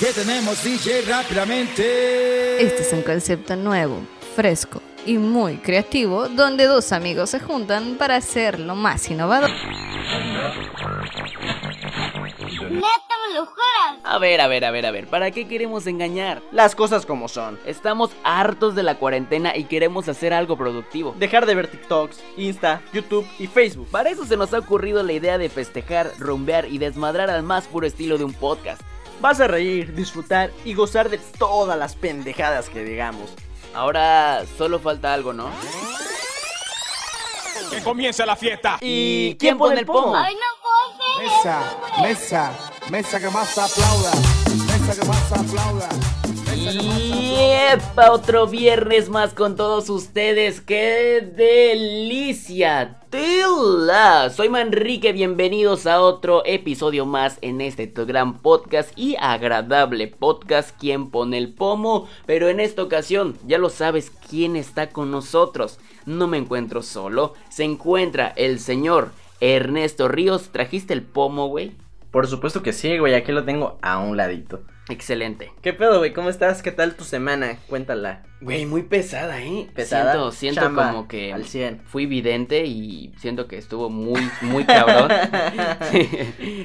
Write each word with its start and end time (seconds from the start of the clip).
¿Qué 0.00 0.14
tenemos, 0.14 0.64
DJ, 0.64 1.02
rápidamente? 1.02 2.64
Este 2.64 2.80
es 2.80 2.92
un 2.94 3.02
concepto 3.02 3.54
nuevo, 3.54 3.98
fresco 4.34 4.80
y 5.04 5.18
muy 5.18 5.58
creativo, 5.58 6.26
donde 6.26 6.64
dos 6.64 6.92
amigos 6.92 7.28
se 7.28 7.38
juntan 7.38 7.96
para 7.98 8.16
hacer 8.16 8.58
lo 8.58 8.74
más 8.74 9.10
innovador. 9.10 9.50
¿Neta 12.70 13.14
me 13.28 13.34
lo 13.34 13.44
juras? 13.44 13.98
A 14.02 14.16
ver, 14.18 14.40
a 14.40 14.48
ver, 14.48 14.64
a 14.64 14.70
ver, 14.70 14.86
a 14.86 14.90
ver, 14.90 15.06
¿para 15.06 15.30
qué 15.32 15.46
queremos 15.46 15.86
engañar? 15.86 16.40
Las 16.50 16.74
cosas 16.74 17.04
como 17.04 17.28
son. 17.28 17.60
Estamos 17.66 18.10
hartos 18.24 18.74
de 18.74 18.82
la 18.82 18.94
cuarentena 18.94 19.54
y 19.54 19.64
queremos 19.64 20.08
hacer 20.08 20.32
algo 20.32 20.56
productivo. 20.56 21.14
Dejar 21.18 21.44
de 21.44 21.56
ver 21.56 21.68
TikToks, 21.68 22.22
Insta, 22.38 22.80
YouTube 22.94 23.26
y 23.38 23.48
Facebook. 23.48 23.88
Para 23.90 24.08
eso 24.08 24.24
se 24.24 24.38
nos 24.38 24.54
ha 24.54 24.60
ocurrido 24.60 25.02
la 25.02 25.12
idea 25.12 25.36
de 25.36 25.50
festejar, 25.50 26.10
rumbear 26.18 26.64
y 26.64 26.78
desmadrar 26.78 27.28
al 27.28 27.42
más 27.42 27.66
puro 27.66 27.86
estilo 27.86 28.16
de 28.16 28.24
un 28.24 28.32
podcast. 28.32 28.80
Vas 29.20 29.40
a 29.40 29.46
reír, 29.46 29.94
disfrutar 29.94 30.50
y 30.64 30.74
gozar 30.74 31.10
de 31.10 31.18
todas 31.18 31.78
las 31.78 31.94
pendejadas 31.94 32.70
que 32.70 32.82
digamos. 32.82 33.30
Ahora 33.74 34.44
solo 34.56 34.78
falta 34.78 35.12
algo, 35.12 35.32
¿no? 35.32 35.50
Que 37.70 37.82
comience 37.82 38.24
la 38.24 38.34
fiesta. 38.34 38.78
¿Y 38.80 39.36
quién 39.36 39.58
pone 39.58 39.80
el 39.80 39.86
pomo? 39.86 40.16
Ay, 40.16 40.34
no 40.34 40.60
Mesa, 41.18 41.62
mesa, 42.00 42.52
mesa 42.90 43.20
que 43.20 43.28
más 43.28 43.58
aplauda. 43.58 44.12
Mesa 44.66 45.00
que 45.00 45.06
más 45.06 45.32
aplauda. 45.32 45.88
Y 46.54 47.34
epa, 47.72 48.10
otro 48.10 48.46
viernes 48.46 49.10
más 49.10 49.34
con 49.34 49.54
todos 49.54 49.90
ustedes. 49.90 50.62
¡Qué 50.62 51.20
delicia! 51.36 52.99
¡Tila! 53.10 54.30
Soy 54.30 54.48
Manrique, 54.48 55.12
bienvenidos 55.12 55.88
a 55.88 56.00
otro 56.00 56.44
episodio 56.46 57.06
más 57.06 57.38
en 57.42 57.60
este 57.60 57.86
gran 57.86 58.38
podcast 58.38 58.96
y 58.96 59.16
agradable 59.18 60.06
podcast 60.06 60.78
¿Quién 60.78 61.10
pone 61.10 61.36
el 61.36 61.52
pomo? 61.52 62.06
Pero 62.24 62.48
en 62.48 62.60
esta 62.60 62.84
ocasión, 62.84 63.36
ya 63.48 63.58
lo 63.58 63.68
sabes 63.68 64.12
quién 64.28 64.54
está 64.54 64.90
con 64.90 65.10
nosotros. 65.10 65.80
No 66.06 66.28
me 66.28 66.38
encuentro 66.38 66.82
solo, 66.82 67.34
se 67.48 67.64
encuentra 67.64 68.28
el 68.36 68.60
señor 68.60 69.10
Ernesto 69.40 70.06
Ríos. 70.06 70.50
¿Trajiste 70.52 70.94
el 70.94 71.02
pomo, 71.02 71.48
güey? 71.48 71.72
Por 72.10 72.26
supuesto 72.26 72.62
que 72.62 72.72
sí, 72.72 72.98
güey. 72.98 73.14
Aquí 73.14 73.32
lo 73.32 73.44
tengo 73.44 73.78
a 73.82 73.98
un 73.98 74.16
ladito. 74.16 74.62
Excelente. 74.88 75.52
¿Qué 75.62 75.72
pedo, 75.72 75.98
güey? 75.98 76.12
¿Cómo 76.12 76.28
estás? 76.30 76.62
¿Qué 76.62 76.72
tal 76.72 76.96
tu 76.96 77.04
semana? 77.04 77.58
Cuéntala. 77.68 78.24
Güey, 78.40 78.66
muy 78.66 78.82
pesada, 78.82 79.40
¿eh? 79.40 79.68
Pesada, 79.72 80.12
Siento, 80.12 80.32
siento 80.32 80.60
chamba, 80.62 80.90
como 80.90 81.06
que 81.06 81.32
al 81.32 81.44
100. 81.44 81.82
fui 81.84 82.06
vidente 82.06 82.64
y 82.66 83.12
siento 83.16 83.46
que 83.46 83.56
estuvo 83.56 83.88
muy, 83.90 84.20
muy 84.42 84.64
cabrón. 84.64 85.08
Sí, 85.92 86.08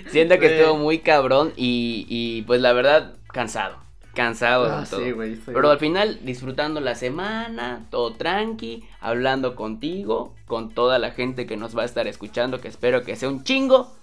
siento 0.08 0.40
que 0.40 0.58
estuvo 0.58 0.78
muy 0.78 1.00
cabrón 1.00 1.54
y, 1.56 2.06
y 2.10 2.42
pues 2.44 2.62
la 2.62 2.74
verdad, 2.74 3.14
cansado. 3.32 3.78
Cansado 4.16 4.72
Ah, 4.72 4.82
de 4.82 4.88
todo. 4.88 5.04
sí, 5.04 5.12
güey, 5.12 5.34
estoy- 5.34 5.54
Pero 5.54 5.70
al 5.70 5.78
final, 5.78 6.20
disfrutando 6.24 6.80
la 6.80 6.96
semana, 6.96 7.86
todo 7.92 8.14
tranqui, 8.14 8.84
hablando 9.02 9.56
contigo, 9.56 10.34
con 10.48 10.74
toda 10.74 10.98
la 11.00 11.12
gente 11.12 11.46
que 11.46 11.58
nos 11.58 11.78
va 11.78 11.82
a 11.84 11.86
estar 11.86 12.08
escuchando, 12.08 12.62
que 12.62 12.70
espero 12.70 13.04
que 13.04 13.16
sea 13.18 13.30
un 13.30 13.44
chingo. 13.44 13.94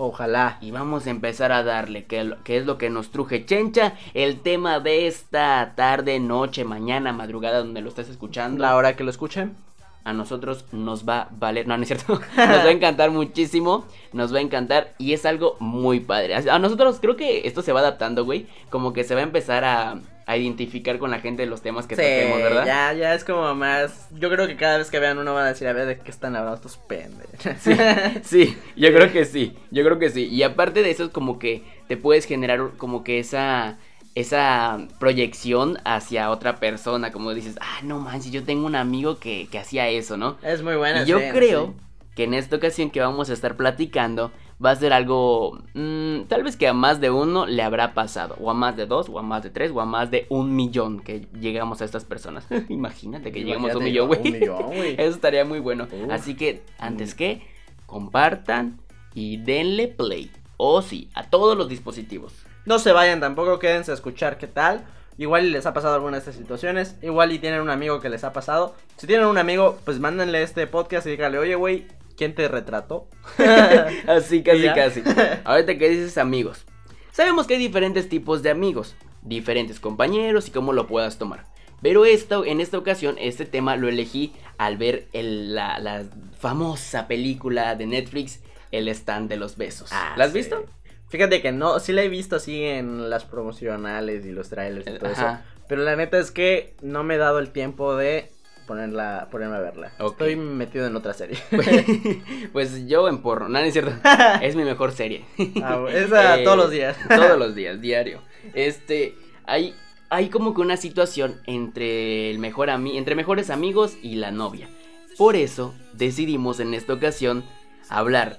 Ojalá. 0.00 0.58
Y 0.60 0.70
vamos 0.70 1.08
a 1.08 1.10
empezar 1.10 1.50
a 1.50 1.64
darle, 1.64 2.04
que, 2.04 2.36
que 2.44 2.56
es 2.56 2.64
lo 2.64 2.78
que 2.78 2.88
nos 2.88 3.10
truje 3.10 3.44
Chencha, 3.44 3.94
el 4.14 4.38
tema 4.42 4.78
de 4.78 5.08
esta 5.08 5.72
tarde, 5.74 6.20
noche, 6.20 6.62
mañana, 6.62 7.12
madrugada, 7.12 7.58
donde 7.58 7.80
lo 7.80 7.88
estés 7.88 8.08
escuchando. 8.08 8.62
La 8.62 8.76
hora 8.76 8.94
que 8.94 9.02
lo 9.02 9.10
escuchen. 9.10 9.56
A 10.04 10.12
nosotros 10.12 10.66
nos 10.70 11.06
va 11.06 11.22
a 11.22 11.28
valer, 11.32 11.66
no, 11.66 11.76
no 11.76 11.82
es 11.82 11.88
cierto, 11.88 12.12
nos 12.36 12.38
va 12.38 12.68
a 12.68 12.70
encantar 12.70 13.10
muchísimo, 13.10 13.86
nos 14.12 14.32
va 14.32 14.38
a 14.38 14.42
encantar 14.42 14.94
y 14.98 15.14
es 15.14 15.26
algo 15.26 15.56
muy 15.58 15.98
padre. 15.98 16.36
A 16.48 16.58
nosotros 16.60 16.98
creo 17.00 17.16
que 17.16 17.48
esto 17.48 17.62
se 17.62 17.72
va 17.72 17.80
adaptando, 17.80 18.24
güey, 18.24 18.46
como 18.70 18.92
que 18.92 19.02
se 19.02 19.16
va 19.16 19.20
a 19.20 19.24
empezar 19.24 19.64
a, 19.64 20.00
a 20.28 20.36
identificar 20.36 20.98
con 20.98 21.10
la 21.10 21.20
gente 21.20 21.42
de 21.42 21.48
los 21.48 21.62
temas 21.62 21.86
que 21.86 21.96
sí, 21.96 22.02
toquemos, 22.02 22.42
¿verdad? 22.42 22.66
ya, 22.66 22.92
ya 22.92 23.14
es 23.14 23.24
como 23.24 23.54
más. 23.54 24.08
Yo 24.12 24.28
creo 24.28 24.46
que 24.46 24.56
cada 24.56 24.76
vez 24.76 24.90
que 24.90 24.98
vean 24.98 25.16
uno 25.16 25.32
van 25.32 25.46
a 25.46 25.48
decir, 25.48 25.66
a 25.66 25.72
ver, 25.72 25.86
¿de 25.86 25.98
qué 26.00 26.10
están 26.10 26.36
hablando 26.36 26.56
estos 26.56 26.76
pendejos? 26.76 27.32
Sí, 27.58 27.74
sí, 28.22 28.58
yo 28.76 28.92
creo 28.92 29.10
que 29.10 29.24
sí, 29.24 29.56
yo 29.70 29.82
creo 29.84 29.98
que 29.98 30.10
sí. 30.10 30.26
Y 30.26 30.42
aparte 30.42 30.82
de 30.82 30.90
eso 30.90 31.04
es 31.04 31.10
como 31.10 31.38
que 31.38 31.64
te 31.88 31.96
puedes 31.96 32.26
generar 32.26 32.72
como 32.76 33.04
que 33.04 33.18
esa 33.20 33.78
esa 34.14 34.86
proyección 34.98 35.78
hacia 35.84 36.30
otra 36.30 36.56
persona, 36.56 37.10
como 37.10 37.32
dices, 37.32 37.56
ah, 37.62 37.80
no 37.82 37.98
manches, 37.98 38.30
yo 38.30 38.44
tengo 38.44 38.66
un 38.66 38.74
amigo 38.74 39.18
que, 39.18 39.48
que 39.50 39.58
hacía 39.58 39.88
eso, 39.88 40.18
¿no? 40.18 40.36
Es 40.42 40.62
muy 40.62 40.76
buena. 40.76 41.04
y 41.04 41.06
yo 41.06 41.20
creo 41.32 41.68
sí. 41.68 41.72
que 42.16 42.24
en 42.24 42.34
esta 42.34 42.56
ocasión 42.56 42.90
que 42.90 43.00
vamos 43.00 43.30
a 43.30 43.32
estar 43.32 43.56
platicando 43.56 44.30
va 44.64 44.72
a 44.72 44.76
ser 44.76 44.92
algo, 44.92 45.58
mm, 45.74 46.22
tal 46.28 46.42
vez 46.42 46.56
que 46.56 46.66
a 46.66 46.72
más 46.72 47.00
de 47.00 47.10
uno 47.10 47.46
le 47.46 47.62
habrá 47.62 47.94
pasado, 47.94 48.36
o 48.40 48.50
a 48.50 48.54
más 48.54 48.76
de 48.76 48.86
dos, 48.86 49.08
o 49.08 49.18
a 49.18 49.22
más 49.22 49.42
de 49.42 49.50
tres, 49.50 49.70
o 49.72 49.80
a 49.80 49.86
más 49.86 50.10
de 50.10 50.26
un 50.30 50.56
millón 50.56 51.00
que 51.00 51.28
llegamos 51.40 51.80
a 51.80 51.84
estas 51.84 52.04
personas. 52.04 52.46
Imagínate 52.68 53.30
que 53.32 53.44
llegamos 53.44 53.72
a 53.72 53.78
un 53.78 53.84
millón, 53.84 54.08
güey. 54.08 54.20
un 54.20 54.32
millón, 54.32 54.66
güey. 54.66 54.94
Eso 54.98 55.14
estaría 55.14 55.44
muy 55.44 55.60
bueno. 55.60 55.86
Así 56.10 56.34
que, 56.34 56.62
antes 56.78 57.14
que, 57.14 57.42
compartan 57.86 58.80
y 59.14 59.38
denle 59.38 59.88
play. 59.88 60.30
O 60.56 60.82
sí, 60.82 61.08
a 61.14 61.30
todos 61.30 61.56
los 61.56 61.68
dispositivos. 61.68 62.34
No 62.66 62.78
se 62.78 62.92
vayan 62.92 63.20
tampoco, 63.20 63.58
quédense 63.58 63.92
a 63.92 63.94
escuchar 63.94 64.38
qué 64.38 64.48
tal. 64.48 64.84
Igual 65.16 65.50
les 65.52 65.66
ha 65.66 65.72
pasado 65.72 65.94
alguna 65.94 66.12
de 66.12 66.18
estas 66.18 66.34
situaciones. 66.34 66.96
Igual 67.02 67.32
y 67.32 67.38
tienen 67.38 67.60
un 67.60 67.70
amigo 67.70 68.00
que 68.00 68.08
les 68.08 68.24
ha 68.24 68.32
pasado. 68.32 68.74
Si 68.96 69.06
tienen 69.06 69.26
un 69.26 69.38
amigo, 69.38 69.78
pues 69.84 69.98
mándenle 70.00 70.42
este 70.42 70.66
podcast 70.66 71.06
y 71.06 71.10
díganle, 71.10 71.38
oye, 71.38 71.54
güey, 71.54 71.86
¿quién 72.18 72.34
te 72.34 72.46
retrató? 72.48 73.08
Así, 74.06 74.42
casi, 74.44 74.62
ya? 74.62 74.74
casi. 74.74 75.02
Ahorita 75.44 75.78
que 75.78 75.88
dices 75.88 76.18
amigos. 76.18 76.66
Sabemos 77.12 77.46
que 77.46 77.54
hay 77.54 77.60
diferentes 77.60 78.08
tipos 78.08 78.42
de 78.42 78.50
amigos, 78.50 78.94
diferentes 79.22 79.80
compañeros 79.80 80.48
y 80.48 80.50
cómo 80.50 80.72
lo 80.74 80.86
puedas 80.86 81.16
tomar. 81.18 81.46
Pero 81.80 82.04
esto, 82.04 82.44
en 82.44 82.60
esta 82.60 82.76
ocasión, 82.76 83.16
este 83.18 83.44
tema 83.46 83.76
lo 83.76 83.88
elegí 83.88 84.34
al 84.58 84.76
ver 84.76 85.06
el- 85.12 85.54
la, 85.54 85.78
la 85.78 86.04
famosa 86.38 87.06
película 87.08 87.74
de 87.76 87.86
Netflix, 87.86 88.40
El 88.70 88.88
stand 88.88 89.30
de 89.30 89.36
los 89.36 89.56
besos. 89.56 89.88
Ah, 89.92 90.12
¿La 90.16 90.24
has 90.24 90.32
sí. 90.32 90.38
visto? 90.38 90.66
Fíjate 91.08 91.40
que 91.40 91.52
no, 91.52 91.78
sí 91.80 91.92
la 91.92 92.02
he 92.02 92.08
visto 92.10 92.36
así 92.36 92.62
en 92.64 93.08
las 93.08 93.24
promocionales 93.24 94.26
y 94.26 94.32
los 94.32 94.50
trailers 94.50 94.86
y 94.86 94.98
todo 94.98 95.10
Ajá. 95.10 95.32
eso. 95.32 95.64
Pero 95.68 95.82
la 95.82 95.96
neta 95.96 96.18
es 96.18 96.30
que 96.30 96.74
no 96.82 97.02
me 97.02 97.14
he 97.14 97.18
dado 97.18 97.38
el 97.38 97.50
tiempo 97.50 97.96
de 97.96 98.30
ponerla, 98.68 99.28
ponerme 99.32 99.56
a 99.56 99.60
verla. 99.60 99.92
Estoy 99.98 100.36
metido 100.36 100.86
en 100.86 100.94
otra 100.94 101.14
serie. 101.14 101.38
pues 102.52 102.86
yo 102.86 103.08
en 103.08 103.18
porno, 103.18 103.48
no, 103.48 103.58
no 103.58 103.64
es 103.64 103.72
cierto. 103.72 103.92
Es 104.42 104.54
mi 104.54 104.62
mejor 104.62 104.92
serie. 104.92 105.24
Ah, 105.62 105.84
esa 105.90 106.38
Eh, 106.38 106.44
todos 106.44 106.58
los 106.58 106.70
días. 106.70 106.96
Todos 107.08 107.38
los 107.38 107.54
días, 107.54 107.80
diario. 107.80 108.20
Este, 108.54 109.16
hay, 109.46 109.74
hay 110.10 110.28
como 110.28 110.54
que 110.54 110.60
una 110.60 110.76
situación 110.76 111.40
entre 111.46 112.30
el 112.30 112.38
mejor 112.38 112.70
ami 112.70 112.98
entre 112.98 113.16
mejores 113.16 113.50
amigos 113.50 113.96
y 114.02 114.16
la 114.16 114.30
novia. 114.30 114.68
Por 115.16 115.34
eso 115.34 115.74
decidimos 115.94 116.60
en 116.60 116.74
esta 116.74 116.92
ocasión 116.92 117.44
hablar 117.88 118.38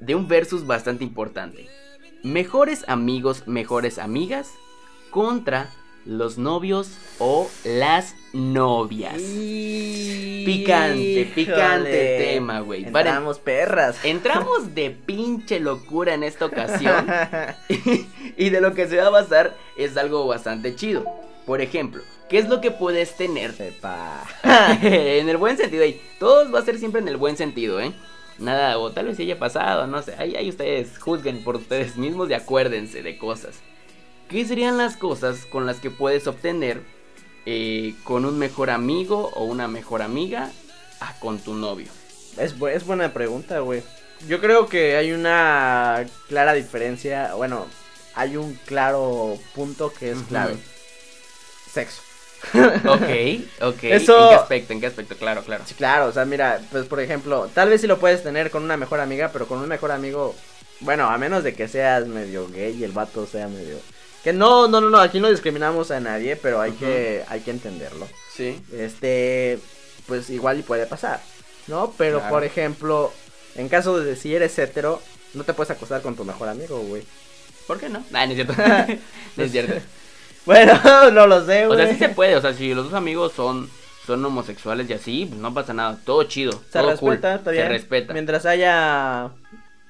de 0.00 0.14
un 0.14 0.28
versus 0.28 0.66
bastante 0.66 1.04
importante. 1.04 1.66
Mejores 2.22 2.84
amigos, 2.88 3.46
mejores 3.46 3.98
amigas 3.98 4.52
contra 5.10 5.70
los 6.04 6.38
novios 6.38 6.90
o 7.18 7.48
las 7.64 8.14
novias. 8.32 9.20
Picante, 10.44 11.30
picante 11.34 11.90
Híjole. 11.90 12.18
tema, 12.18 12.60
güey. 12.60 12.84
Entramos 12.84 13.38
perras. 13.38 13.96
Entramos 14.04 14.74
de 14.74 14.90
pinche 14.90 15.60
locura 15.60 16.14
en 16.14 16.22
esta 16.22 16.46
ocasión. 16.46 17.06
y 18.36 18.50
de 18.50 18.60
lo 18.60 18.74
que 18.74 18.88
se 18.88 18.96
va 18.96 19.06
a 19.06 19.10
basar 19.10 19.56
es 19.76 19.96
algo 19.96 20.26
bastante 20.26 20.74
chido. 20.74 21.04
Por 21.46 21.60
ejemplo, 21.60 22.02
¿qué 22.28 22.38
es 22.38 22.48
lo 22.48 22.60
que 22.60 22.70
puedes 22.70 23.16
tener? 23.16 23.52
Sepa. 23.52 24.24
en 24.82 25.28
el 25.28 25.36
buen 25.36 25.56
sentido, 25.56 25.82
ahí. 25.82 26.00
Todo 26.18 26.50
va 26.50 26.60
a 26.60 26.64
ser 26.64 26.78
siempre 26.78 27.00
en 27.00 27.08
el 27.08 27.16
buen 27.16 27.36
sentido, 27.36 27.80
¿eh? 27.80 27.92
Nada, 28.38 28.78
o 28.78 28.90
tal 28.90 29.06
vez 29.06 29.18
haya 29.18 29.38
pasado, 29.38 29.86
no 29.86 30.00
sé. 30.00 30.14
Ahí, 30.16 30.34
ahí 30.34 30.48
ustedes 30.48 30.98
juzguen 30.98 31.44
por 31.44 31.56
ustedes 31.56 31.96
mismos 31.96 32.30
y 32.30 32.34
acuérdense 32.34 33.02
de 33.02 33.18
cosas. 33.18 33.60
¿Qué 34.30 34.44
serían 34.46 34.78
las 34.78 34.96
cosas 34.96 35.44
con 35.46 35.66
las 35.66 35.78
que 35.78 35.90
puedes 35.90 36.26
obtener 36.26 36.80
eh, 37.46 37.94
con 38.04 38.24
un 38.24 38.38
mejor 38.38 38.70
amigo 38.70 39.30
o 39.34 39.44
una 39.44 39.66
mejor 39.68 40.02
amiga 40.02 40.50
a 41.00 41.18
con 41.18 41.38
tu 41.40 41.54
novio? 41.54 41.88
Es, 42.38 42.56
bu- 42.58 42.70
es 42.70 42.84
buena 42.86 43.12
pregunta, 43.12 43.58
güey. 43.60 43.82
Yo 44.28 44.40
creo 44.40 44.68
que 44.68 44.96
hay 44.96 45.12
una 45.12 46.06
clara 46.28 46.52
diferencia. 46.52 47.34
Bueno, 47.34 47.66
hay 48.14 48.36
un 48.36 48.54
claro 48.66 49.36
punto 49.54 49.92
que 49.92 50.10
es 50.12 50.18
Ujú. 50.18 50.26
clave. 50.26 50.56
Sexo. 51.72 52.02
Ok, 52.86 53.42
ok. 53.62 53.82
Eso- 53.84 54.16
¿En 54.22 54.28
qué 54.28 54.34
aspecto? 54.34 54.72
¿En 54.74 54.80
qué 54.80 54.86
aspecto? 54.86 55.16
Claro, 55.16 55.42
claro. 55.42 55.64
Sí, 55.66 55.74
claro, 55.74 56.06
o 56.06 56.12
sea, 56.12 56.24
mira, 56.24 56.60
pues 56.70 56.86
por 56.86 57.00
ejemplo, 57.00 57.48
tal 57.52 57.68
vez 57.68 57.80
sí 57.80 57.86
lo 57.86 57.98
puedes 57.98 58.22
tener 58.22 58.50
con 58.50 58.62
una 58.62 58.76
mejor 58.76 59.00
amiga, 59.00 59.30
pero 59.32 59.46
con 59.48 59.58
un 59.58 59.68
mejor 59.68 59.90
amigo, 59.90 60.34
bueno, 60.80 61.08
a 61.10 61.18
menos 61.18 61.42
de 61.44 61.54
que 61.54 61.66
seas 61.68 62.06
medio 62.06 62.48
gay 62.48 62.76
y 62.78 62.84
el 62.84 62.92
vato 62.92 63.26
sea 63.26 63.48
medio... 63.48 63.76
Que 64.24 64.32
no, 64.32 64.68
no, 64.68 64.80
no, 64.80 64.90
no, 64.90 64.98
aquí 64.98 65.18
no 65.20 65.30
discriminamos 65.30 65.90
a 65.90 66.00
nadie, 66.00 66.36
pero 66.36 66.60
hay, 66.60 66.72
que, 66.72 67.24
hay 67.28 67.40
que 67.40 67.50
entenderlo. 67.50 68.06
Sí. 68.34 68.60
Este, 68.72 69.58
pues 70.06 70.28
igual 70.30 70.58
y 70.58 70.62
puede 70.62 70.86
pasar, 70.86 71.20
¿no? 71.68 71.94
Pero 71.96 72.18
Claro. 72.18 72.34
por 72.34 72.44
ejemplo, 72.44 73.12
en 73.56 73.68
caso 73.68 73.98
de 73.98 74.16
si 74.16 74.34
eres 74.34 74.58
hetero, 74.58 75.00
no 75.34 75.44
te 75.44 75.54
puedes 75.54 75.70
acostar 75.70 76.02
con 76.02 76.16
tu 76.16 76.24
mejor 76.24 76.48
amigo, 76.48 76.78
güey. 76.80 77.02
¿Por 77.66 77.78
qué 77.78 77.88
no? 77.88 78.04
Ah, 78.12 78.26
no 78.26 78.32
es 78.32 78.36
cierto. 78.36 78.54
no 79.36 79.44
es 79.44 79.50
cierto. 79.52 79.74
Bueno, 80.44 80.78
no 81.12 81.26
lo 81.26 81.44
sé, 81.46 81.64
O 81.66 81.68
güey. 81.68 81.80
sea, 81.80 81.92
sí 81.92 81.98
se 81.98 82.08
puede, 82.10 82.36
o 82.36 82.40
sea, 82.40 82.52
si 82.54 82.74
los 82.74 82.86
dos 82.86 82.94
amigos 82.94 83.32
son, 83.34 83.70
son 84.06 84.24
homosexuales 84.24 84.88
y 84.90 84.94
así, 84.94 85.26
pues 85.26 85.40
no 85.40 85.52
pasa 85.54 85.72
nada, 85.74 85.98
todo 86.04 86.24
chido, 86.24 86.52
Se 86.52 86.78
todo 86.78 86.90
respeta, 86.90 86.98
cool, 87.00 87.14
está 87.38 87.50
bien. 87.52 87.64
se 87.64 87.68
respeta. 87.68 88.12
Mientras 88.12 88.44
haya. 88.46 89.30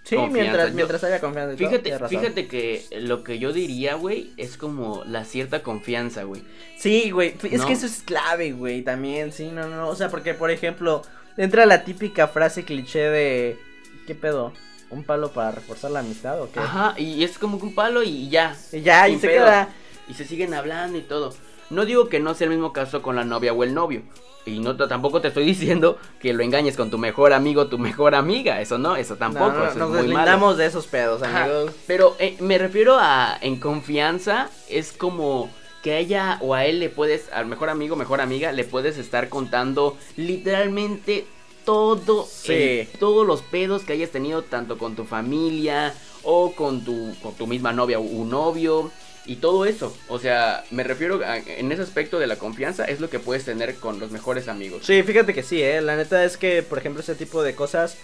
Sí, 0.02 0.16
Confianza. 0.16 0.42
mientras, 0.42 0.68
Yo- 0.70 0.74
mientras 0.74 1.04
haya 1.04 1.20
confianza. 1.20 1.52
y 1.54 1.56
todo, 1.56 1.68
Fíjate, 1.68 2.08
fíjate 2.08 2.46
que 2.48 2.84
lo 3.00 3.22
que 3.22 3.38
yo 3.38 3.52
diría, 3.52 3.94
güey, 3.94 4.32
es 4.38 4.56
como 4.56 5.04
la 5.04 5.24
cierta 5.24 5.62
confianza, 5.62 6.22
güey. 6.24 6.42
Sí, 6.78 7.10
güey. 7.10 7.34
Es 7.44 7.60
No. 7.60 7.66
que 7.66 7.74
eso 7.74 7.86
es 7.86 8.02
clave, 8.02 8.52
güey. 8.52 8.82
También, 8.82 9.32
sí, 9.32 9.50
no, 9.52 9.68
no. 9.68 9.88
O 9.88 9.94
sea, 9.94 10.08
porque, 10.08 10.32
por 10.34 10.50
ejemplo, 10.50 11.02
entra 11.36 11.66
la 11.66 11.84
típica 11.84 12.28
frase 12.28 12.64
cliché 12.64 13.00
de. 13.10 13.58
¿Qué 14.06 14.14
pedo? 14.14 14.52
¿Un 14.88 15.04
palo 15.04 15.30
para 15.32 15.52
reforzar 15.52 15.90
la 15.92 16.00
amistad 16.00 16.40
o 16.42 16.50
qué? 16.50 16.58
Ajá, 16.58 16.94
y 16.98 17.22
es 17.22 17.38
como 17.38 17.60
que 17.60 17.66
un 17.66 17.74
palo 17.74 18.02
y 18.02 18.28
ya. 18.28 18.56
Y 18.72 18.80
ya, 18.80 19.08
y 19.08 19.18
se 19.20 19.28
pedo. 19.28 19.44
queda. 19.44 19.68
Y 20.08 20.14
se 20.14 20.24
siguen 20.24 20.54
hablando 20.54 20.98
y 20.98 21.02
todo. 21.02 21.32
No 21.70 21.84
digo 21.84 22.08
que 22.08 22.20
no 22.20 22.34
sea 22.34 22.46
el 22.46 22.50
mismo 22.52 22.72
caso 22.72 23.00
con 23.02 23.16
la 23.16 23.24
novia 23.24 23.52
o 23.52 23.62
el 23.64 23.72
novio. 23.74 24.02
Y 24.46 24.58
no 24.58 24.74
tampoco 24.76 25.20
te 25.20 25.28
estoy 25.28 25.44
diciendo 25.54 25.98
que 26.20 26.32
lo 26.32 26.42
engañes 26.42 26.76
con 26.76 26.90
tu 26.90 26.98
mejor 26.98 27.32
amigo 27.32 27.62
o 27.62 27.66
tu 27.68 27.78
mejor 27.78 28.14
amiga. 28.14 28.60
Eso 28.60 28.78
no, 28.78 28.96
eso 28.96 29.16
tampoco. 29.16 29.52
No, 29.52 29.58
no, 29.58 29.62
eso 29.64 29.72
es 29.72 29.76
nos 29.78 29.92
deslindamos 29.92 30.56
de 30.56 30.66
esos 30.66 30.86
pedos, 30.86 31.22
Ajá, 31.22 31.44
amigos. 31.44 31.72
Pero 31.86 32.16
eh, 32.18 32.36
me 32.40 32.58
refiero 32.58 32.96
a 32.98 33.36
en 33.40 33.56
confianza, 33.56 34.50
es 34.68 34.92
como 34.92 35.50
que 35.82 35.92
a 35.94 35.98
ella 35.98 36.38
o 36.42 36.54
a 36.54 36.66
él 36.66 36.78
le 36.80 36.88
puedes, 36.90 37.32
al 37.32 37.46
mejor 37.46 37.68
amigo, 37.70 37.96
mejor 37.96 38.20
amiga, 38.20 38.52
le 38.52 38.64
puedes 38.64 38.98
estar 38.98 39.28
contando 39.28 39.96
literalmente 40.16 41.26
todo, 41.64 42.24
Sí. 42.26 42.52
el- 42.52 42.88
todos 42.98 43.26
los 43.26 43.42
pedos 43.42 43.82
que 43.82 43.92
hayas 43.92 44.10
tenido 44.10 44.42
tanto 44.42 44.78
con 44.78 44.96
tu 44.96 45.04
familia 45.04 45.94
o 46.22 46.52
con 46.52 46.84
tu, 46.84 47.14
con 47.22 47.34
tu 47.34 47.46
misma 47.46 47.72
novia 47.72 47.98
o 47.98 48.02
un 48.02 48.30
novio 48.30 48.90
y 49.30 49.36
todo 49.36 49.64
eso. 49.64 49.96
O 50.08 50.18
sea, 50.18 50.64
me 50.72 50.82
refiero 50.82 51.20
a, 51.24 51.36
en 51.38 51.70
ese 51.70 51.82
aspecto 51.82 52.18
de 52.18 52.26
la 52.26 52.36
confianza 52.36 52.84
es 52.84 52.98
lo 53.00 53.08
que 53.08 53.20
puedes 53.20 53.44
tener 53.44 53.76
con 53.76 54.00
los 54.00 54.10
mejores 54.10 54.48
amigos. 54.48 54.82
Sí, 54.84 55.02
fíjate 55.04 55.32
que 55.34 55.42
sí, 55.44 55.62
eh. 55.62 55.80
La 55.80 55.94
neta 55.96 56.24
es 56.24 56.36
que, 56.36 56.62
por 56.62 56.78
ejemplo, 56.78 57.00
ese 57.02 57.14
tipo 57.14 57.42
de 57.42 57.54
cosas. 57.54 57.96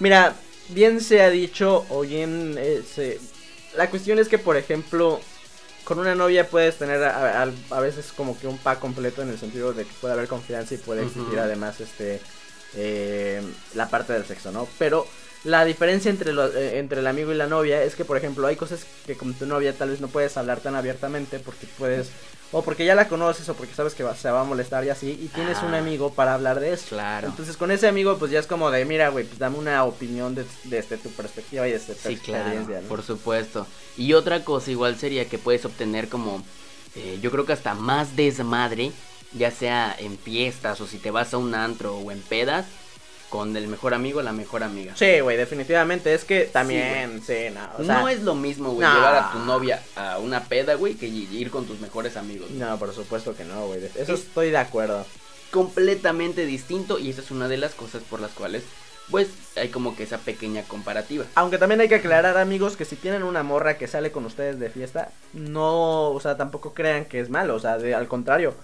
Mira, 0.00 0.34
bien 0.70 1.00
se 1.00 1.22
ha 1.22 1.30
dicho 1.30 1.86
o 1.90 2.00
bien 2.02 2.56
eh, 2.58 2.82
se- 2.92 3.20
La 3.76 3.88
cuestión 3.90 4.18
es 4.18 4.28
que, 4.28 4.38
por 4.38 4.56
ejemplo, 4.56 5.20
con 5.84 5.98
una 6.00 6.14
novia 6.14 6.48
puedes 6.48 6.76
tener 6.76 7.02
a, 7.04 7.42
a- 7.44 7.52
a 7.70 7.80
veces 7.80 8.12
como 8.16 8.36
que 8.38 8.46
un 8.48 8.58
pack 8.58 8.80
completo 8.80 9.22
en 9.22 9.28
el 9.28 9.38
sentido 9.38 9.72
de 9.74 9.84
que 9.84 9.92
puede 10.00 10.14
haber 10.14 10.26
confianza 10.28 10.74
y 10.74 10.78
puede 10.78 11.04
existir 11.04 11.38
además 11.38 11.80
este 11.80 12.20
eh, 12.76 13.40
la 13.74 13.88
parte 13.88 14.12
del 14.12 14.24
sexo, 14.24 14.50
¿no? 14.50 14.66
Pero 14.78 15.06
la 15.44 15.64
diferencia 15.64 16.10
entre, 16.10 16.32
lo- 16.32 16.52
eh, 16.54 16.78
entre 16.78 17.00
el 17.00 17.06
amigo 17.06 17.32
y 17.32 17.36
la 17.36 17.46
novia 17.46 17.82
es 17.82 17.94
que, 17.94 18.04
por 18.04 18.16
ejemplo, 18.16 18.46
hay 18.46 18.56
cosas 18.56 18.86
que 19.06 19.16
con 19.16 19.34
tu 19.34 19.46
novia 19.46 19.72
tal 19.74 19.90
vez 19.90 20.00
no 20.00 20.08
puedes 20.08 20.36
hablar 20.36 20.60
tan 20.60 20.74
abiertamente 20.74 21.38
porque 21.38 21.66
puedes, 21.78 22.08
o 22.50 22.62
porque 22.62 22.84
ya 22.86 22.94
la 22.94 23.08
conoces, 23.08 23.48
o 23.50 23.54
porque 23.54 23.74
sabes 23.74 23.94
que 23.94 24.02
va- 24.04 24.16
se 24.16 24.30
va 24.30 24.40
a 24.40 24.44
molestar 24.44 24.84
y 24.84 24.88
así, 24.90 25.10
y 25.10 25.28
tienes 25.28 25.62
un 25.62 25.74
amigo 25.74 26.14
para 26.14 26.34
hablar 26.34 26.60
de 26.60 26.72
eso. 26.72 26.86
Claro. 26.88 27.28
Entonces 27.28 27.56
con 27.58 27.70
ese 27.70 27.86
amigo 27.88 28.16
pues 28.18 28.30
ya 28.30 28.38
es 28.40 28.46
como 28.46 28.70
de, 28.70 28.84
mira, 28.86 29.08
güey, 29.10 29.24
pues 29.26 29.38
dame 29.38 29.58
una 29.58 29.84
opinión 29.84 30.34
de- 30.34 30.46
desde 30.64 30.96
tu 30.96 31.10
perspectiva 31.10 31.68
y 31.68 31.72
desde 31.72 31.94
tu 31.94 32.08
Sí, 32.08 32.16
claro, 32.16 32.40
experiencia, 32.44 32.80
¿no? 32.80 32.88
por 32.88 33.02
supuesto. 33.02 33.66
Y 33.98 34.14
otra 34.14 34.44
cosa 34.44 34.70
igual 34.70 34.96
sería 34.98 35.28
que 35.28 35.38
puedes 35.38 35.64
obtener 35.66 36.08
como, 36.08 36.42
eh, 36.96 37.18
yo 37.20 37.30
creo 37.30 37.44
que 37.44 37.52
hasta 37.52 37.74
más 37.74 38.16
desmadre, 38.16 38.92
ya 39.36 39.50
sea 39.50 39.94
en 39.98 40.16
fiestas 40.16 40.80
o 40.80 40.86
si 40.86 40.98
te 40.98 41.10
vas 41.10 41.34
a 41.34 41.38
un 41.38 41.54
antro 41.54 41.96
o 41.96 42.10
en 42.12 42.20
pedas, 42.22 42.66
con 43.34 43.56
el 43.56 43.66
mejor 43.66 43.94
amigo 43.94 44.22
la 44.22 44.30
mejor 44.32 44.62
amiga. 44.62 44.92
Sí, 44.94 45.18
güey, 45.18 45.36
definitivamente, 45.36 46.14
es 46.14 46.24
que 46.24 46.42
también, 46.44 47.20
sí, 47.26 47.46
no, 47.52 47.68
o 47.82 47.84
sea, 47.84 47.98
no 48.00 48.08
es 48.08 48.22
lo 48.22 48.36
mismo, 48.36 48.70
güey, 48.70 48.86
no. 48.86 48.94
llevar 48.94 49.16
a 49.16 49.32
tu 49.32 49.40
novia 49.40 49.82
a 49.96 50.18
una 50.18 50.44
peda, 50.44 50.74
güey, 50.76 50.94
que 50.94 51.06
ir 51.08 51.50
con 51.50 51.66
tus 51.66 51.80
mejores 51.80 52.16
amigos. 52.16 52.48
No, 52.52 52.78
por 52.78 52.94
supuesto 52.94 53.34
que 53.36 53.42
no, 53.44 53.66
güey, 53.66 53.84
eso 53.86 54.12
Es- 54.14 54.20
estoy 54.20 54.50
de 54.52 54.58
acuerdo. 54.58 55.04
Completamente 55.50 56.46
distinto 56.46 57.00
y 57.00 57.10
esa 57.10 57.22
es 57.22 57.32
una 57.32 57.48
de 57.48 57.56
las 57.56 57.74
cosas 57.74 58.02
por 58.08 58.20
las 58.20 58.30
cuales, 58.30 58.62
pues, 59.10 59.28
hay 59.56 59.68
como 59.68 59.96
que 59.96 60.04
esa 60.04 60.18
pequeña 60.18 60.62
comparativa. 60.62 61.24
Aunque 61.34 61.58
también 61.58 61.80
hay 61.80 61.88
que 61.88 61.96
aclarar, 61.96 62.36
amigos, 62.38 62.76
que 62.76 62.84
si 62.84 62.94
tienen 62.94 63.24
una 63.24 63.42
morra 63.42 63.76
que 63.78 63.88
sale 63.88 64.12
con 64.12 64.24
ustedes 64.26 64.60
de 64.60 64.70
fiesta, 64.70 65.10
no, 65.32 66.10
o 66.10 66.20
sea, 66.20 66.36
tampoco 66.36 66.72
crean 66.74 67.04
que 67.06 67.18
es 67.18 67.30
malo, 67.30 67.56
o 67.56 67.58
sea, 67.60 67.78
de- 67.78 67.94
al 67.96 68.06
contrario, 68.06 68.54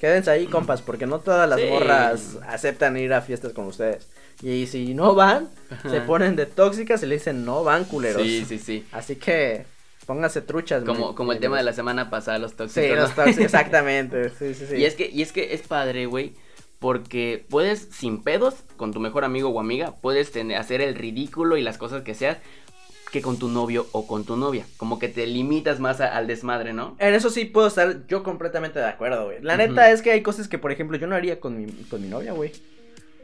quédense 0.00 0.30
ahí, 0.30 0.46
compas, 0.46 0.82
porque 0.82 1.06
no 1.06 1.20
todas 1.20 1.48
las 1.48 1.60
Sí. 1.60 1.66
morras 1.68 2.38
aceptan 2.48 2.96
ir 2.96 3.12
a 3.12 3.20
fiestas 3.20 3.52
con 3.52 3.66
ustedes. 3.66 4.08
Y 4.42 4.66
si 4.66 4.94
no 4.94 5.14
van, 5.14 5.48
se 5.90 6.00
ponen 6.00 6.34
de 6.34 6.46
tóxicas 6.46 7.02
y 7.02 7.06
le 7.06 7.16
dicen, 7.16 7.44
no 7.44 7.62
van, 7.62 7.84
culeros. 7.84 8.22
Sí, 8.22 8.44
sí, 8.48 8.58
sí. 8.58 8.86
Así 8.90 9.16
que 9.16 9.66
pónganse 10.06 10.40
truchas. 10.40 10.82
Como, 10.84 11.14
como 11.14 11.32
el 11.32 11.40
tema 11.40 11.58
de 11.58 11.62
la 11.62 11.74
semana 11.74 12.08
pasada, 12.08 12.38
los 12.38 12.54
tóxicos. 12.54 12.84
Sí, 12.84 12.90
¿no? 12.90 13.02
los 13.02 13.14
tóxicos, 13.14 13.44
exactamente. 13.44 14.30
Sí, 14.38 14.54
sí, 14.54 14.66
sí. 14.68 14.76
Y 14.76 14.84
es 14.86 14.94
que, 14.94 15.10
y 15.12 15.20
es 15.22 15.32
que 15.32 15.52
es 15.52 15.60
padre, 15.62 16.06
güey. 16.06 16.32
Porque 16.78 17.44
puedes, 17.50 17.88
sin 17.92 18.22
pedos, 18.22 18.54
con 18.78 18.94
tu 18.94 19.00
mejor 19.00 19.24
amigo 19.24 19.50
o 19.50 19.60
amiga, 19.60 19.96
puedes 20.00 20.32
tener, 20.32 20.56
hacer 20.56 20.80
el 20.80 20.94
ridículo 20.94 21.58
y 21.58 21.62
las 21.62 21.76
cosas 21.76 22.00
que 22.02 22.14
seas 22.14 22.38
que 23.12 23.22
con 23.22 23.38
tu 23.38 23.48
novio 23.48 23.86
o 23.92 24.06
con 24.06 24.24
tu 24.24 24.36
novia. 24.36 24.64
Como 24.76 24.98
que 24.98 25.08
te 25.08 25.26
limitas 25.26 25.80
más 25.80 26.00
a- 26.00 26.16
al 26.16 26.26
desmadre, 26.26 26.72
¿no? 26.72 26.96
En 26.98 27.14
eso 27.14 27.30
sí 27.30 27.44
puedo 27.44 27.66
estar 27.66 28.06
yo 28.06 28.22
completamente 28.22 28.78
de 28.78 28.86
acuerdo, 28.86 29.24
güey. 29.26 29.38
La 29.42 29.56
neta 29.56 29.90
es 29.90 30.02
que 30.02 30.12
hay 30.12 30.22
cosas 30.22 30.48
que, 30.48 30.58
por 30.58 30.70
ejemplo, 30.72 30.96
yo 30.96 31.06
no 31.06 31.16
haría 31.16 31.40
con 31.40 31.56
mi, 31.58 31.66
con 31.84 32.00
mi 32.02 32.08
novia, 32.08 32.32
güey. 32.32 32.52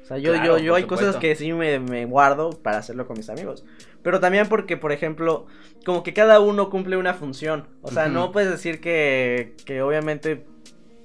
O 0.03 0.07
sea, 0.09 0.19
yo, 0.19 0.33
Claro, 0.33 0.59
yo, 0.59 0.65
yo 0.65 0.75
hay 0.77 0.85
cosas 0.85 1.17
que 1.21 1.35
sí 1.37 1.53
me, 1.53 1.81
me 1.81 2.05
guardo 2.07 2.51
para 2.51 2.79
hacerlo 2.79 3.07
con 3.07 3.17
mis 3.17 3.29
amigos. 3.29 3.65
Pero 4.03 4.21
también 4.21 4.49
porque, 4.49 4.77
por 4.77 4.93
ejemplo, 4.93 5.47
como 5.85 6.03
que 6.05 6.15
cada 6.15 6.39
uno 6.41 6.71
cumple 6.71 6.97
una 6.97 7.13
función. 7.15 7.67
O 7.83 7.91
sea, 7.91 8.09
no 8.09 8.31
puedes 8.33 8.51
decir 8.51 8.81
que, 8.81 9.55
que 9.65 9.83
obviamente 9.83 10.47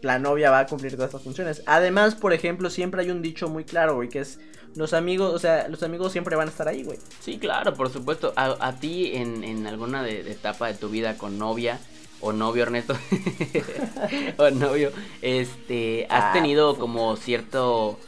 la 0.02 0.20
novia 0.20 0.50
va 0.52 0.60
a 0.60 0.66
cumplir 0.68 0.94
todas 0.94 1.10
estas 1.10 1.24
funciones. 1.24 1.64
Además, 1.66 2.14
por 2.16 2.34
ejemplo, 2.34 2.70
siempre 2.70 3.02
hay 3.02 3.10
un 3.12 3.22
dicho 3.24 3.48
muy 3.50 3.64
claro, 3.64 3.96
güey, 3.96 4.10
que 4.10 4.20
es 4.20 4.40
los 4.76 4.94
amigos, 4.94 5.34
o 5.34 5.40
sea, 5.40 5.68
los 5.68 5.84
amigos 5.84 6.12
siempre 6.12 6.36
van 6.36 6.48
a 6.48 6.52
estar 6.52 6.68
ahí, 6.68 6.84
güey. 6.84 6.98
Sí, 7.20 7.38
claro, 7.38 7.74
por 7.74 7.92
supuesto. 7.92 8.34
A, 8.36 8.56
a 8.60 8.80
ti 8.80 9.12
en, 9.16 9.44
en 9.44 9.68
alguna 9.68 10.04
de, 10.04 10.24
de 10.24 10.32
etapa 10.32 10.68
de 10.68 10.74
tu 10.76 10.90
vida 10.90 11.18
con 11.18 11.38
novia 11.38 11.80
o 12.22 12.32
novio, 12.34 12.64
Ernesto, 12.64 12.96
o 14.38 14.50
novio, 14.52 14.92
este, 15.22 16.06
has 16.10 16.26
Ah, 16.26 16.34
tenido 16.34 16.78
como 16.78 17.16
cierto, 17.18 18.00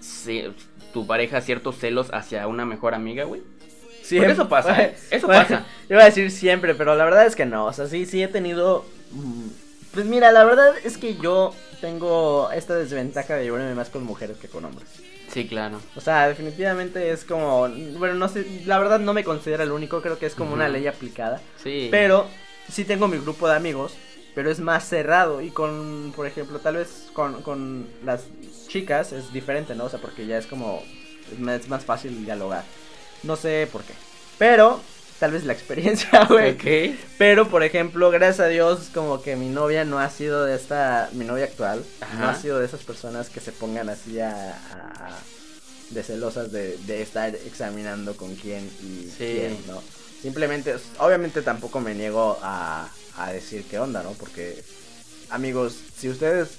ce- 0.00 0.52
tu 0.92 1.06
pareja 1.06 1.40
ciertos 1.40 1.76
celos 1.78 2.08
hacia 2.12 2.46
una 2.46 2.64
mejor 2.64 2.94
amiga, 2.94 3.24
güey. 3.24 3.42
Porque 4.08 4.32
eso 4.32 4.48
pasa, 4.48 4.82
¿eh? 4.82 4.96
Eso 5.10 5.26
Bueno, 5.26 5.42
pasa. 5.42 5.66
Yo 5.88 5.96
iba 5.96 6.02
a 6.02 6.06
decir 6.06 6.30
siempre, 6.30 6.74
pero 6.74 6.94
la 6.94 7.04
verdad 7.04 7.26
es 7.26 7.36
que 7.36 7.44
no. 7.44 7.66
O 7.66 7.72
sea, 7.74 7.86
sí, 7.88 8.06
sí 8.06 8.22
he 8.22 8.28
tenido. 8.28 8.86
mm, 9.10 9.48
Pues 9.92 10.06
mira, 10.06 10.32
la 10.32 10.44
verdad 10.44 10.72
es 10.82 10.96
que 10.96 11.16
yo 11.16 11.52
tengo 11.82 12.50
esta 12.52 12.74
desventaja 12.74 13.34
de 13.34 13.44
llevarme 13.44 13.74
más 13.74 13.90
con 13.90 14.04
mujeres 14.04 14.38
que 14.38 14.48
con 14.48 14.64
hombres. 14.64 14.88
Sí, 15.32 15.46
claro. 15.46 15.80
O 15.96 16.00
sea, 16.00 16.28
definitivamente 16.28 17.10
es 17.10 17.24
como. 17.24 17.68
Bueno, 17.98 18.14
no 18.14 18.28
sé. 18.28 18.46
La 18.66 18.78
verdad 18.78 18.98
no 18.98 19.12
me 19.12 19.24
considero 19.24 19.62
el 19.62 19.72
único. 19.72 20.00
Creo 20.02 20.18
que 20.18 20.26
es 20.26 20.34
como 20.34 20.54
una 20.54 20.68
ley 20.68 20.86
aplicada. 20.86 21.40
Sí. 21.62 21.88
Pero 21.90 22.26
sí 22.70 22.84
tengo 22.84 23.08
mi 23.08 23.18
grupo 23.18 23.48
de 23.48 23.56
amigos. 23.56 23.94
Pero 24.34 24.50
es 24.50 24.60
más 24.60 24.88
cerrado. 24.88 25.40
Y 25.40 25.50
con, 25.50 26.12
por 26.14 26.26
ejemplo, 26.26 26.58
tal 26.60 26.76
vez 26.76 27.08
con, 27.12 27.42
con 27.42 27.86
las 28.04 28.24
chicas 28.68 29.12
es 29.12 29.32
diferente, 29.32 29.74
¿no? 29.74 29.84
O 29.84 29.88
sea, 29.88 30.00
porque 30.00 30.26
ya 30.26 30.38
es 30.38 30.46
como. 30.46 30.82
Es 31.30 31.68
más 31.68 31.84
fácil 31.84 32.24
dialogar. 32.24 32.64
No 33.22 33.36
sé 33.36 33.68
por 33.70 33.82
qué. 33.82 33.94
Pero. 34.38 34.80
Tal 35.18 35.32
vez 35.32 35.44
la 35.44 35.52
experiencia, 35.52 36.24
güey. 36.28 36.56
Pero, 37.18 37.48
por 37.48 37.64
ejemplo, 37.64 38.10
gracias 38.10 38.40
a 38.40 38.48
Dios, 38.48 38.88
como 38.94 39.20
que 39.20 39.34
mi 39.34 39.48
novia 39.48 39.84
no 39.84 39.98
ha 39.98 40.10
sido 40.10 40.44
de 40.44 40.54
esta, 40.54 41.08
mi 41.12 41.24
novia 41.24 41.44
actual, 41.44 41.84
no 42.18 42.28
ha 42.28 42.34
sido 42.40 42.60
de 42.60 42.66
esas 42.66 42.82
personas 42.84 43.28
que 43.28 43.40
se 43.40 43.50
pongan 43.50 43.88
así 43.88 44.20
a, 44.20 44.56
de 45.90 46.02
celosas 46.04 46.52
de, 46.52 46.76
de 46.86 47.02
estar 47.02 47.34
examinando 47.34 48.16
con 48.16 48.34
quién 48.36 48.70
y 48.82 49.08
Sí. 49.08 49.14
quién, 49.18 49.58
¿no? 49.66 49.82
Simplemente, 50.22 50.76
obviamente 50.98 51.42
tampoco 51.42 51.80
me 51.80 51.94
niego 51.94 52.38
a, 52.42 52.88
a 53.16 53.32
decir 53.32 53.64
qué 53.68 53.78
onda, 53.78 54.02
¿no? 54.04 54.12
Porque, 54.12 54.62
amigos, 55.30 55.76
si 55.96 56.08
ustedes 56.08 56.50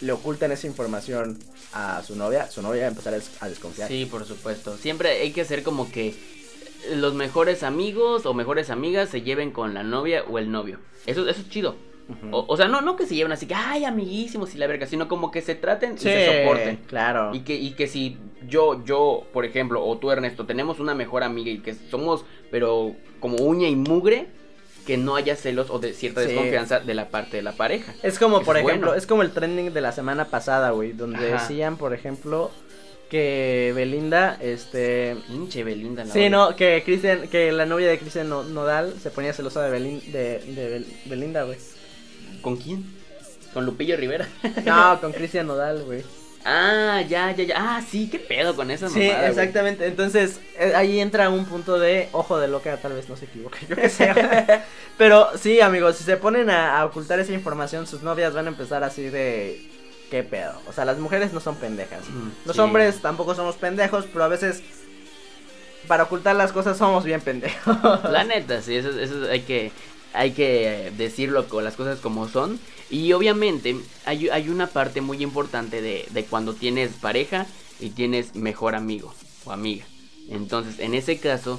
le 0.00 0.12
ocultan 0.12 0.50
esa 0.52 0.66
información 0.66 1.38
a 1.74 2.02
su 2.06 2.16
novia, 2.16 2.50
su 2.50 2.62
novia 2.62 2.82
va 2.82 2.86
a 2.86 2.90
empezar 2.90 3.14
a 3.40 3.48
desconfiar. 3.48 3.88
Sí, 3.88 4.06
por 4.06 4.26
supuesto. 4.26 4.76
Siempre 4.78 5.10
hay 5.20 5.32
que 5.32 5.42
hacer 5.42 5.62
como 5.62 5.90
que 5.90 6.14
los 6.94 7.14
mejores 7.14 7.62
amigos 7.62 8.26
o 8.26 8.34
mejores 8.34 8.70
amigas 8.70 9.08
se 9.08 9.22
lleven 9.22 9.50
con 9.50 9.74
la 9.74 9.82
novia 9.82 10.24
o 10.28 10.38
el 10.38 10.50
novio. 10.50 10.78
Eso, 11.06 11.28
eso 11.28 11.40
es 11.40 11.48
chido. 11.48 11.76
O, 12.30 12.44
o 12.46 12.56
sea, 12.58 12.68
no, 12.68 12.82
no 12.82 12.96
que 12.96 13.06
se 13.06 13.14
lleven 13.14 13.32
así 13.32 13.46
que, 13.46 13.54
ay, 13.54 13.84
amiguísimos 13.86 14.54
y 14.54 14.58
la 14.58 14.66
verga, 14.66 14.86
sino 14.86 15.08
como 15.08 15.30
que 15.30 15.40
se 15.40 15.54
traten 15.54 15.94
y 15.94 15.98
se 15.98 16.42
soporten. 16.42 16.76
claro. 16.86 17.34
Y 17.34 17.40
que, 17.40 17.54
y 17.54 17.70
que 17.70 17.86
si 17.86 18.18
yo, 18.46 18.84
yo, 18.84 19.24
por 19.32 19.44
ejemplo, 19.46 19.82
o 19.82 19.96
tú, 19.96 20.10
Ernesto, 20.10 20.44
tenemos 20.44 20.78
una 20.78 20.94
mejor 20.94 21.22
amiga 21.22 21.50
y 21.50 21.58
que 21.60 21.72
somos, 21.74 22.24
pero 22.50 22.94
como 23.20 23.36
uña 23.38 23.68
y 23.68 23.76
mugre, 23.76 24.26
que 24.84 24.98
no 24.98 25.14
haya 25.16 25.36
celos 25.36 25.70
o 25.70 25.78
de 25.78 25.92
cierta 25.94 26.20
Sí. 26.22 26.26
desconfianza 26.26 26.80
de 26.80 26.92
la 26.92 27.08
parte 27.08 27.36
de 27.38 27.42
la 27.44 27.52
pareja. 27.52 27.94
Es 28.02 28.18
como, 28.18 28.38
Eso 28.38 28.46
por 28.46 28.56
es 28.58 28.64
ejemplo, 28.64 28.88
bueno. 28.88 28.98
es 28.98 29.06
como 29.06 29.22
el 29.22 29.30
trending 29.30 29.72
de 29.72 29.80
la 29.80 29.92
semana 29.92 30.26
pasada, 30.26 30.70
güey, 30.72 30.92
donde 30.92 31.32
Ajá. 31.32 31.40
decían, 31.40 31.76
por 31.78 31.94
ejemplo, 31.94 32.50
que 33.12 33.72
Belinda, 33.76 34.38
este... 34.40 35.18
Pinche 35.28 35.62
Belinda. 35.64 36.02
la 36.02 36.12
Sí, 36.14 36.30
no, 36.30 36.56
que 36.56 36.82
Cristian, 36.82 37.28
que 37.28 37.52
la 37.52 37.66
novia 37.66 37.88
de 37.88 37.98
Cristian 37.98 38.26
No- 38.30 38.42
Nodal 38.42 38.94
se 39.02 39.10
ponía 39.10 39.34
celosa 39.34 39.62
de, 39.62 39.78
Belin- 39.78 40.02
de, 40.10 40.38
de 40.38 40.78
Bel- 40.80 40.86
Belinda, 41.04 41.42
güey. 41.42 41.58
¿Con 42.40 42.56
quién? 42.56 42.86
Con 43.52 43.66
Lupillo 43.66 43.98
Rivera. 43.98 44.26
No, 44.64 44.98
con 44.98 45.12
Cristian 45.12 45.46
Nodal, 45.46 45.82
güey. 45.84 46.02
ah, 46.46 47.02
ya, 47.06 47.32
ya, 47.36 47.44
ya. 47.44 47.54
Ah, 47.58 47.82
sí, 47.86 48.08
qué 48.10 48.18
pedo 48.18 48.56
con 48.56 48.70
esa 48.70 48.88
Sí, 48.88 49.00
mamada, 49.08 49.28
exactamente. 49.28 49.86
Entonces, 49.86 50.40
eh, 50.58 50.72
ahí 50.74 50.98
entra 50.98 51.28
un 51.28 51.44
punto 51.44 51.78
de 51.78 52.08
ojo 52.12 52.38
de 52.40 52.48
loca, 52.48 52.78
tal 52.78 52.94
vez 52.94 53.10
no 53.10 53.16
se 53.18 53.26
equivoque, 53.26 53.58
yo 53.68 53.76
qué 53.76 53.90
sé. 53.90 54.10
Pero 54.96 55.28
sí, 55.36 55.60
amigos, 55.60 55.98
si 55.98 56.04
se 56.04 56.16
ponen 56.16 56.48
a, 56.48 56.80
a 56.80 56.86
ocultar 56.86 57.20
esa 57.20 57.32
información, 57.34 57.86
sus 57.86 58.02
novias 58.02 58.32
van 58.32 58.46
a 58.46 58.48
empezar 58.48 58.82
así 58.84 59.02
de 59.10 59.60
qué 60.12 60.22
pedo. 60.22 60.52
O 60.68 60.74
sea, 60.74 60.84
las 60.84 60.98
mujeres 60.98 61.32
no 61.32 61.40
son 61.40 61.56
pendejas. 61.56 62.06
Mm, 62.06 62.46
Los 62.46 62.56
sí. 62.56 62.60
hombres 62.60 63.00
tampoco 63.00 63.34
somos 63.34 63.56
pendejos, 63.56 64.04
pero 64.12 64.24
a 64.24 64.28
veces 64.28 64.62
para 65.88 66.02
ocultar 66.02 66.36
las 66.36 66.52
cosas 66.52 66.76
somos 66.76 67.02
bien 67.02 67.22
pendejos. 67.22 67.76
La 68.04 68.22
neta, 68.22 68.60
sí, 68.60 68.76
eso, 68.76 68.90
eso 68.90 69.24
hay 69.30 69.40
que 69.40 69.72
hay 70.12 70.32
que 70.32 70.92
decirlo 70.98 71.48
con 71.48 71.64
las 71.64 71.76
cosas 71.76 71.98
como 72.00 72.28
son. 72.28 72.60
Y 72.90 73.14
obviamente 73.14 73.74
hay, 74.04 74.28
hay 74.28 74.50
una 74.50 74.66
parte 74.66 75.00
muy 75.00 75.22
importante 75.22 75.80
de, 75.80 76.06
de 76.10 76.24
cuando 76.26 76.52
tienes 76.52 76.90
pareja 76.92 77.46
y 77.80 77.88
tienes 77.88 78.34
mejor 78.34 78.74
amigo 78.74 79.14
o 79.46 79.52
amiga. 79.52 79.86
Entonces, 80.28 80.78
en 80.78 80.92
ese 80.92 81.16
caso, 81.18 81.58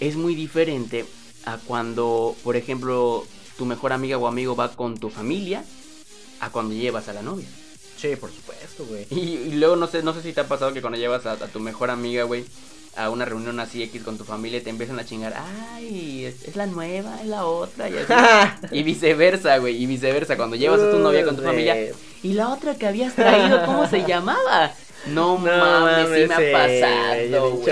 es 0.00 0.16
muy 0.16 0.34
diferente 0.34 1.04
a 1.46 1.58
cuando, 1.58 2.34
por 2.42 2.56
ejemplo, 2.56 3.24
tu 3.56 3.66
mejor 3.66 3.92
amiga 3.92 4.18
o 4.18 4.26
amigo 4.26 4.56
va 4.56 4.72
con 4.74 4.98
tu 4.98 5.10
familia 5.10 5.64
a 6.40 6.50
cuando 6.50 6.74
llevas 6.74 7.08
a 7.08 7.12
la 7.12 7.22
novia. 7.22 7.46
Sí, 8.04 8.16
por 8.16 8.30
supuesto, 8.30 8.84
güey. 8.84 9.06
Y, 9.08 9.48
y 9.48 9.52
luego 9.52 9.76
no 9.76 9.86
sé, 9.86 10.02
no 10.02 10.12
sé 10.12 10.20
si 10.20 10.34
te 10.34 10.42
ha 10.42 10.44
pasado 10.44 10.74
que 10.74 10.82
cuando 10.82 10.98
llevas 10.98 11.24
a, 11.24 11.32
a 11.32 11.48
tu 11.48 11.58
mejor 11.58 11.88
amiga, 11.88 12.24
güey, 12.24 12.44
a 12.96 13.08
una 13.08 13.24
reunión 13.24 13.58
así 13.60 13.82
X 13.82 14.02
con 14.02 14.18
tu 14.18 14.24
familia, 14.24 14.62
te 14.62 14.68
empiezan 14.68 14.98
a 14.98 15.06
chingar, 15.06 15.32
ay, 15.72 16.26
es, 16.26 16.44
es 16.46 16.54
la 16.54 16.66
nueva, 16.66 17.18
es 17.22 17.26
la 17.26 17.46
otra, 17.46 17.88
y 17.88 17.96
así. 17.96 18.12
y 18.72 18.82
viceversa, 18.82 19.56
güey, 19.56 19.82
y 19.82 19.86
viceversa, 19.86 20.36
cuando 20.36 20.54
llevas 20.54 20.82
a 20.82 20.90
tu 20.90 20.98
novia 20.98 21.24
con 21.24 21.36
tu 21.36 21.42
familia, 21.42 21.92
y 22.22 22.34
la 22.34 22.50
otra 22.50 22.74
que 22.74 22.86
habías 22.86 23.14
traído, 23.14 23.64
¿cómo 23.64 23.88
se 23.88 24.04
llamaba? 24.06 24.72
No, 25.06 25.38
mames, 25.38 26.08
sí 26.08 26.26
me 26.28 26.34
ha 26.34 26.52
pasado, 26.52 27.50
güey. 27.52 27.64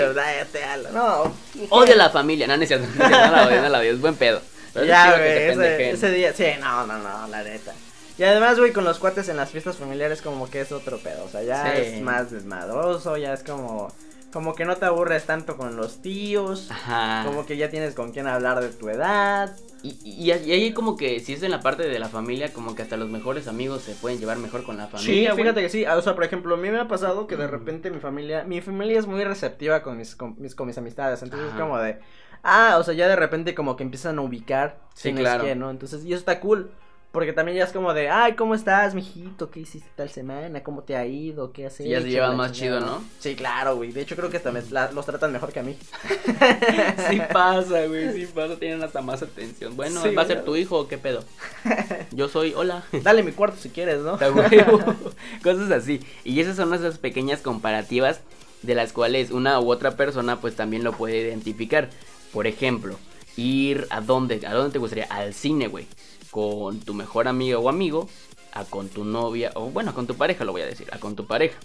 No, 0.93 1.33
Odio 1.69 1.95
la 1.95 2.09
familia, 2.09 2.47
no, 2.47 2.57
no 2.57 2.63
es 2.63 2.69
cierto, 2.69 2.87
no, 2.97 3.07
la 3.07 3.47
odio, 3.47 3.61
no 3.61 3.69
la 3.69 3.79
odio, 3.79 3.91
es 3.91 4.01
buen 4.01 4.15
pedo. 4.15 4.41
Pero 4.73 4.87
ya, 4.87 5.15
güey, 5.15 5.49
ese, 5.49 5.91
ese 5.91 6.11
día, 6.11 6.33
sí, 6.33 6.45
no, 6.59 6.87
no, 6.87 6.97
no, 6.97 7.27
la 7.27 7.43
neta. 7.43 7.73
Y 8.17 8.23
además, 8.23 8.59
güey, 8.59 8.71
con 8.73 8.83
los 8.83 8.99
cuates 8.99 9.27
en 9.29 9.37
las 9.37 9.49
fiestas 9.49 9.77
familiares 9.77 10.21
como 10.21 10.49
que 10.49 10.61
es 10.61 10.71
otro 10.71 10.97
pedo, 10.99 11.23
o 11.25 11.29
sea, 11.29 11.41
ya 11.43 11.63
Sí. 11.75 11.81
es 11.81 12.01
más 12.01 12.29
desmadroso, 12.31 13.17
ya 13.17 13.33
es 13.33 13.43
como, 13.43 13.87
como 14.31 14.53
que 14.53 14.65
no 14.65 14.75
te 14.77 14.85
aburres 14.85 15.25
tanto 15.25 15.57
con 15.57 15.75
los 15.75 16.01
tíos, 16.01 16.69
Ajá. 16.69 17.23
como 17.25 17.45
que 17.47 17.57
ya 17.57 17.69
tienes 17.71 17.95
con 17.95 18.11
quién 18.11 18.27
hablar 18.27 18.61
de 18.61 18.69
tu 18.69 18.89
edad. 18.89 19.55
Y, 19.81 19.97
y, 20.03 20.31
y 20.31 20.51
ahí 20.51 20.73
como 20.73 20.95
que 20.95 21.19
si 21.19 21.33
es 21.33 21.43
en 21.43 21.51
la 21.51 21.59
parte 21.59 21.83
de 21.83 21.99
la 21.99 22.07
familia, 22.07 22.53
como 22.53 22.73
que 22.75 22.83
hasta 22.83 22.97
los 22.97 23.09
mejores 23.09 23.47
amigos 23.47 23.81
se 23.81 23.95
pueden 23.95 24.19
llevar 24.19 24.37
mejor 24.37 24.63
con 24.63 24.77
la 24.77 24.85
Sí, 24.85 24.91
familia. 24.91 25.31
güey. 25.33 25.43
fíjate 25.43 25.61
que 25.61 25.69
sí, 25.69 25.85
o 25.85 26.01
sea, 26.01 26.13
por 26.15 26.23
ejemplo, 26.23 26.53
a 26.55 26.57
mí 26.57 26.69
me 26.69 26.79
ha 26.79 26.87
pasado 26.87 27.25
que 27.27 27.35
de 27.35 27.47
repente 27.47 27.89
mi 27.91 27.99
familia, 27.99 28.43
mi 28.43 28.61
familia 28.61 28.99
es 28.99 29.07
muy 29.07 29.23
receptiva 29.23 29.81
con 29.81 29.97
mis, 29.97 30.15
con 30.15 30.35
mis, 30.39 30.53
con 30.55 30.67
mis 30.67 30.77
amistades, 30.77 31.21
entonces 31.23 31.49
es 31.51 31.59
como 31.59 31.77
de, 31.79 31.97
ah, 32.43 32.77
o 32.79 32.83
sea, 32.83 32.93
ya 32.93 33.07
de 33.07 33.15
repente 33.17 33.53
como 33.55 33.75
que 33.75 33.83
empiezan 33.83 34.19
a 34.19 34.21
ubicar 34.21 34.77
Sí, 34.93 35.13
claro. 35.13 35.41
es 35.41 35.47
quién, 35.47 35.59
¿no? 35.59 35.69
Entonces, 35.69 36.05
y 36.05 36.13
eso 36.13 36.19
está 36.19 36.39
cool, 36.39 36.71
porque 37.13 37.31
también 37.31 37.59
ya 37.59 37.65
es 37.65 37.71
como 37.71 37.93
de, 37.93 38.09
ay, 38.09 38.33
¿cómo 38.33 38.55
estás, 38.55 38.95
mijito? 38.95 39.51
¿Qué 39.51 39.59
hiciste 39.59 39.87
tal 39.95 40.09
semana? 40.09 40.63
¿Cómo 40.63 40.81
te 40.81 40.95
ha 40.95 41.05
ido? 41.05 41.53
¿Qué 41.53 41.67
has 41.67 41.75
hecho? 41.75 41.83
Sí, 41.83 41.89
ya 41.91 42.01
se 42.01 42.09
llevan 42.09 42.35
más 42.35 42.51
chido, 42.53 42.79
¿no? 42.79 43.03
Sí, 43.19 43.35
claro, 43.35 43.75
güey, 43.75 43.91
de 43.91 44.01
hecho 44.01 44.15
creo 44.15 44.31
que 44.31 44.37
hasta 44.37 44.51
me- 44.51 44.63
la- 44.71 44.91
los 44.91 45.05
tratan 45.05 45.31
mejor 45.31 45.53
que 45.53 45.59
a 45.59 45.63
mí. 45.63 45.77
Sí 47.09 47.21
pasa, 47.31 47.85
güey, 47.85 48.13
sí 48.13 48.25
pasa, 48.33 48.55
tienen 48.57 48.81
hasta 48.83 49.01
más 49.01 49.21
atención. 49.21 49.75
Bueno, 49.75 50.01
Sí, 50.01 50.09
¿va 50.15 50.23
a 50.23 50.25
ser 50.25 50.43
tu 50.43 50.55
hijo 50.55 50.79
o 50.79 50.87
qué 50.87 50.97
pedo? 50.97 51.23
Yo 52.11 52.27
soy, 52.29 52.53
hola. 52.55 52.83
Dale 53.03 53.21
mi 53.21 53.31
cuarto 53.31 53.57
si 53.59 53.69
quieres, 53.69 53.99
¿no? 53.99 54.17
Cosas 55.43 55.71
así. 55.71 55.99
Y 56.23 56.39
esas 56.39 56.55
son 56.55 56.73
esas 56.73 56.97
pequeñas 56.97 57.41
comparativas 57.41 58.21
de 58.63 58.73
las 58.75 58.91
cuales 58.91 59.29
una 59.31 59.59
u 59.59 59.69
otra 59.71 59.91
persona 59.97 60.41
pues 60.41 60.55
también 60.55 60.83
lo 60.83 60.93
puede 60.93 61.19
identificar. 61.19 61.89
Por 62.31 62.47
ejemplo, 62.47 62.97
ir 63.37 63.85
a 63.91 64.01
dónde, 64.01 64.41
a 64.47 64.53
dónde 64.53 64.71
te 64.73 64.79
gustaría, 64.79 65.05
al 65.05 65.33
cine, 65.35 65.67
güey, 65.67 65.85
con 66.33 66.79
tu 66.79 66.95
mejor 66.95 67.27
amiga 67.27 67.59
o 67.59 67.69
amigo, 67.69 68.09
a 68.53 68.65
con 68.65 68.89
tu 68.89 69.05
novia, 69.05 69.51
o 69.53 69.69
bueno, 69.69 69.93
con 69.93 70.07
tu 70.07 70.15
pareja 70.15 70.43
lo 70.43 70.51
voy 70.51 70.63
a 70.63 70.65
decir, 70.65 70.87
a 70.91 70.97
con 70.97 71.15
tu 71.15 71.27
pareja. 71.27 71.59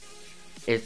Es 0.66 0.82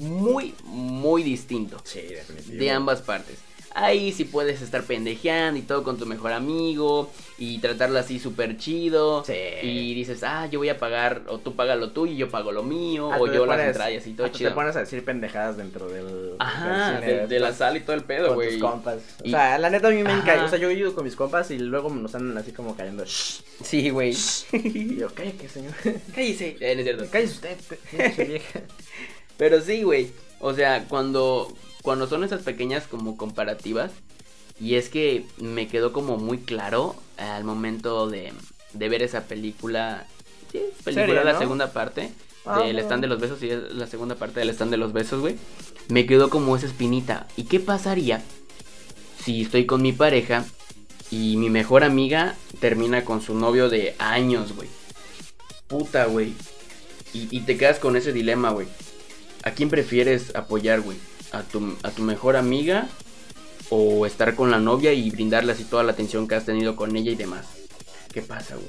muy, 0.00 0.54
muy 0.64 1.22
distinto 1.22 1.80
Sí, 1.84 2.00
de 2.48 2.70
ambas 2.72 3.00
partes. 3.00 3.38
Ahí 3.72 4.10
sí 4.12 4.24
puedes 4.24 4.60
estar 4.62 4.82
pendejeando 4.82 5.58
y 5.58 5.62
todo 5.62 5.84
con 5.84 5.96
tu 5.96 6.04
mejor 6.04 6.32
amigo 6.32 7.10
y 7.38 7.58
tratarlo 7.58 7.98
así 8.00 8.18
súper 8.18 8.56
chido. 8.58 9.24
Sí. 9.24 9.32
Y 9.62 9.94
dices, 9.94 10.22
ah, 10.24 10.46
yo 10.50 10.58
voy 10.58 10.68
a 10.70 10.78
pagar, 10.78 11.22
o 11.28 11.38
tú 11.38 11.54
pagas 11.54 11.78
lo 11.78 11.90
tuyo 11.92 12.12
y 12.12 12.16
yo 12.16 12.28
pago 12.30 12.50
lo 12.50 12.64
mío, 12.64 13.08
o 13.08 13.26
yo 13.32 13.46
las 13.46 13.60
entradas 13.60 14.06
y 14.06 14.12
todo 14.14 14.26
hasta 14.26 14.38
chido. 14.38 14.50
te 14.50 14.54
pones 14.56 14.74
a 14.74 14.80
decir 14.80 15.04
pendejadas 15.04 15.56
dentro 15.56 15.88
del, 15.88 16.34
Ajá, 16.40 16.90
del 16.92 17.00
cine, 17.00 17.12
de, 17.20 17.26
de 17.28 17.38
la 17.40 17.46
pues, 17.48 17.58
sala 17.58 17.78
y 17.78 17.80
todo 17.82 17.94
el 17.94 18.02
pedo, 18.02 18.26
con 18.28 18.34
güey. 18.36 18.50
tus 18.50 18.58
compas. 18.60 18.96
O 19.22 19.26
Y- 19.26 19.30
sea, 19.30 19.56
la 19.58 19.70
neta 19.70 19.86
a 19.88 19.90
mí 19.92 20.02
me 20.02 20.12
encanta. 20.12 20.44
O 20.44 20.48
sea, 20.48 20.58
yo 20.58 20.68
he 20.68 20.74
ido 20.74 20.92
con 20.94 21.04
mis 21.04 21.14
compas 21.14 21.50
y 21.52 21.58
luego 21.58 21.90
nos 21.90 22.12
andan 22.16 22.36
así 22.38 22.50
como 22.52 22.76
cayendo. 22.76 23.04
Sí, 23.06 23.90
güey. 23.90 24.14
Y 24.52 24.96
yo, 24.98 25.08
cállate, 25.14 25.48
señor. 25.48 25.72
Cállese. 26.14 26.56
Eh, 26.60 26.74
no 26.74 26.80
es 26.80 26.84
cierto. 26.84 27.04
Cállese 27.10 27.32
usted, 27.34 28.26
vieja. 28.26 28.60
Pero 29.36 29.60
sí, 29.60 29.82
güey. 29.84 30.10
O 30.40 30.52
sea, 30.54 30.86
cuando, 30.88 31.52
cuando 31.82 32.06
son 32.06 32.24
esas 32.24 32.42
pequeñas 32.42 32.86
como 32.86 33.16
comparativas. 33.16 33.92
Y 34.60 34.74
es 34.74 34.90
que 34.90 35.24
me 35.38 35.68
quedó 35.68 35.92
como 35.92 36.18
muy 36.18 36.38
claro 36.38 36.94
al 37.16 37.44
momento 37.44 38.10
de, 38.10 38.32
de 38.74 38.88
ver 38.88 39.02
esa 39.02 39.22
película. 39.22 40.06
Sí, 40.52 40.60
película, 40.84 41.24
la 41.24 41.32
¿no? 41.32 41.38
segunda 41.38 41.72
parte. 41.72 42.12
Ah, 42.44 42.60
del 42.60 42.78
stand 42.78 43.02
de 43.02 43.08
los 43.08 43.20
besos. 43.20 43.42
Y 43.42 43.50
es 43.50 43.72
la 43.72 43.86
segunda 43.86 44.16
parte 44.16 44.40
del 44.40 44.50
stand 44.50 44.70
de 44.70 44.76
los 44.76 44.92
besos, 44.92 45.20
güey. 45.20 45.36
Me 45.88 46.06
quedó 46.06 46.28
como 46.28 46.56
esa 46.56 46.66
espinita. 46.66 47.26
¿Y 47.36 47.44
qué 47.44 47.58
pasaría 47.60 48.22
si 49.24 49.42
estoy 49.42 49.64
con 49.66 49.82
mi 49.82 49.92
pareja 49.92 50.44
y 51.10 51.36
mi 51.36 51.48
mejor 51.48 51.82
amiga 51.82 52.36
termina 52.60 53.04
con 53.04 53.22
su 53.22 53.34
novio 53.34 53.70
de 53.70 53.94
años, 53.98 54.54
güey? 54.54 54.68
Puta, 55.68 56.04
güey. 56.04 56.34
Y, 57.14 57.34
y 57.34 57.40
te 57.40 57.56
quedas 57.56 57.78
con 57.78 57.96
ese 57.96 58.12
dilema, 58.12 58.50
güey. 58.50 58.68
¿A 59.42 59.52
quién 59.52 59.70
prefieres 59.70 60.34
apoyar, 60.36 60.82
güey? 60.82 60.98
¿A 61.32 61.42
tu, 61.42 61.76
¿A 61.82 61.90
tu 61.90 62.02
mejor 62.02 62.36
amiga? 62.36 62.88
¿O 63.70 64.04
estar 64.04 64.34
con 64.34 64.50
la 64.50 64.58
novia 64.58 64.92
y 64.92 65.10
brindarle 65.10 65.52
así 65.52 65.64
toda 65.64 65.84
la 65.84 65.92
atención 65.92 66.26
que 66.26 66.34
has 66.34 66.44
tenido 66.44 66.74
con 66.74 66.96
ella 66.96 67.12
y 67.12 67.16
demás? 67.16 67.46
¿Qué 68.12 68.22
pasa, 68.22 68.56
güey? 68.56 68.68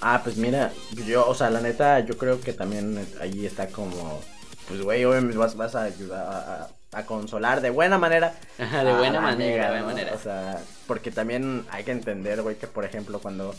Ah, 0.00 0.20
pues 0.24 0.36
mira, 0.36 0.72
yo, 1.06 1.28
o 1.28 1.34
sea, 1.34 1.48
la 1.48 1.60
neta, 1.60 2.00
yo 2.00 2.18
creo 2.18 2.40
que 2.40 2.52
también 2.52 3.06
ahí 3.20 3.46
está 3.46 3.68
como. 3.68 4.20
Pues, 4.66 4.82
güey, 4.82 5.04
obviamente 5.04 5.38
vas, 5.38 5.56
vas 5.56 5.76
a 5.76 5.84
ayudar 5.84 6.70
a, 6.90 7.06
consolar 7.06 7.60
de 7.60 7.70
buena 7.70 7.98
manera. 7.98 8.34
Ajá, 8.58 8.82
de 8.84 8.92
buena 8.94 9.20
manera, 9.20 9.52
amiga, 9.52 9.64
de 9.64 9.68
buena 9.68 9.80
¿no? 9.80 9.86
manera. 9.86 10.14
O 10.14 10.18
sea, 10.18 10.60
porque 10.88 11.12
también 11.12 11.64
hay 11.70 11.84
que 11.84 11.92
entender, 11.92 12.42
güey, 12.42 12.56
que 12.56 12.66
por 12.66 12.84
ejemplo, 12.84 13.20
cuando. 13.20 13.54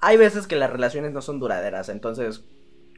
Hay 0.00 0.16
veces 0.16 0.46
que 0.46 0.56
las 0.56 0.70
relaciones 0.70 1.12
no 1.12 1.20
son 1.20 1.40
duraderas, 1.40 1.90
entonces. 1.90 2.40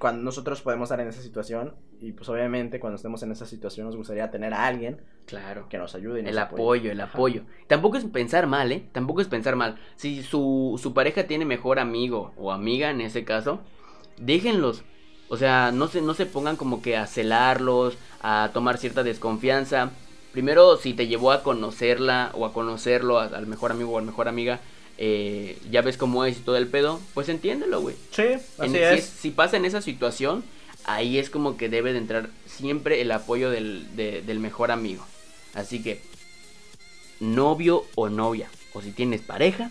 Cuando 0.02 0.24
nosotros 0.24 0.60
podemos 0.62 0.86
estar 0.88 0.98
en 0.98 1.06
esa 1.06 1.22
situación, 1.22 1.76
y 2.00 2.10
pues 2.10 2.28
obviamente 2.28 2.80
cuando 2.80 2.96
estemos 2.96 3.22
en 3.22 3.30
esa 3.30 3.46
situación 3.46 3.86
nos 3.86 3.94
gustaría 3.94 4.32
tener 4.32 4.52
a 4.52 4.66
alguien 4.66 5.00
Claro. 5.26 5.68
que 5.68 5.78
nos 5.78 5.94
ayude. 5.94 6.18
y 6.18 6.22
nos 6.24 6.32
El 6.32 6.38
apoye. 6.40 6.60
apoyo, 6.60 6.90
el 6.90 7.00
Ajá. 7.00 7.12
apoyo. 7.12 7.42
Tampoco 7.68 7.98
es 7.98 8.04
pensar 8.06 8.48
mal, 8.48 8.72
¿eh? 8.72 8.82
Tampoco 8.90 9.20
es 9.20 9.28
pensar 9.28 9.54
mal. 9.54 9.78
Si 9.94 10.24
su, 10.24 10.76
su 10.82 10.92
pareja 10.92 11.28
tiene 11.28 11.44
mejor 11.44 11.78
amigo 11.78 12.32
o 12.36 12.50
amiga 12.50 12.90
en 12.90 13.00
ese 13.00 13.24
caso, 13.24 13.60
déjenlos. 14.18 14.82
O 15.28 15.36
sea, 15.36 15.70
no 15.72 15.86
se, 15.86 16.02
no 16.02 16.14
se 16.14 16.26
pongan 16.26 16.56
como 16.56 16.82
que 16.82 16.96
a 16.96 17.06
celarlos, 17.06 17.96
a 18.22 18.50
tomar 18.52 18.78
cierta 18.78 19.04
desconfianza. 19.04 19.90
Primero, 20.32 20.78
si 20.78 20.94
te 20.94 21.06
llevó 21.06 21.30
a 21.30 21.44
conocerla 21.44 22.32
o 22.34 22.44
a 22.44 22.52
conocerlo, 22.52 23.20
a- 23.20 23.26
al 23.26 23.46
mejor 23.46 23.70
amigo 23.70 23.92
o 23.92 23.98
al 23.98 24.04
mejor 24.04 24.26
amiga, 24.26 24.58
eh, 25.04 25.58
ya 25.68 25.82
ves 25.82 25.96
cómo 25.96 26.24
es 26.24 26.36
y 26.36 26.40
todo 26.42 26.56
el 26.56 26.68
pedo, 26.68 27.00
pues 27.12 27.28
entiéndelo, 27.28 27.80
güey. 27.80 27.96
Sí, 28.12 28.22
En- 28.22 28.38
así 28.58 28.70
si, 28.70 28.76
es. 28.78 29.04
si 29.04 29.30
pasa 29.32 29.56
en 29.56 29.64
esa 29.64 29.82
situación, 29.82 30.44
ahí 30.84 31.18
es 31.18 31.28
como 31.28 31.56
que 31.56 31.68
debe 31.68 31.92
de 31.92 31.98
entrar 31.98 32.30
siempre 32.46 33.00
el 33.00 33.10
apoyo 33.10 33.50
del, 33.50 33.96
de- 33.96 34.22
del 34.22 34.38
mejor 34.38 34.70
amigo. 34.70 35.04
Así 35.54 35.82
que, 35.82 36.00
novio 37.20 37.84
o 37.96 38.08
novia, 38.08 38.48
o 38.74 38.80
si 38.82 38.92
tienes 38.92 39.20
pareja, 39.22 39.70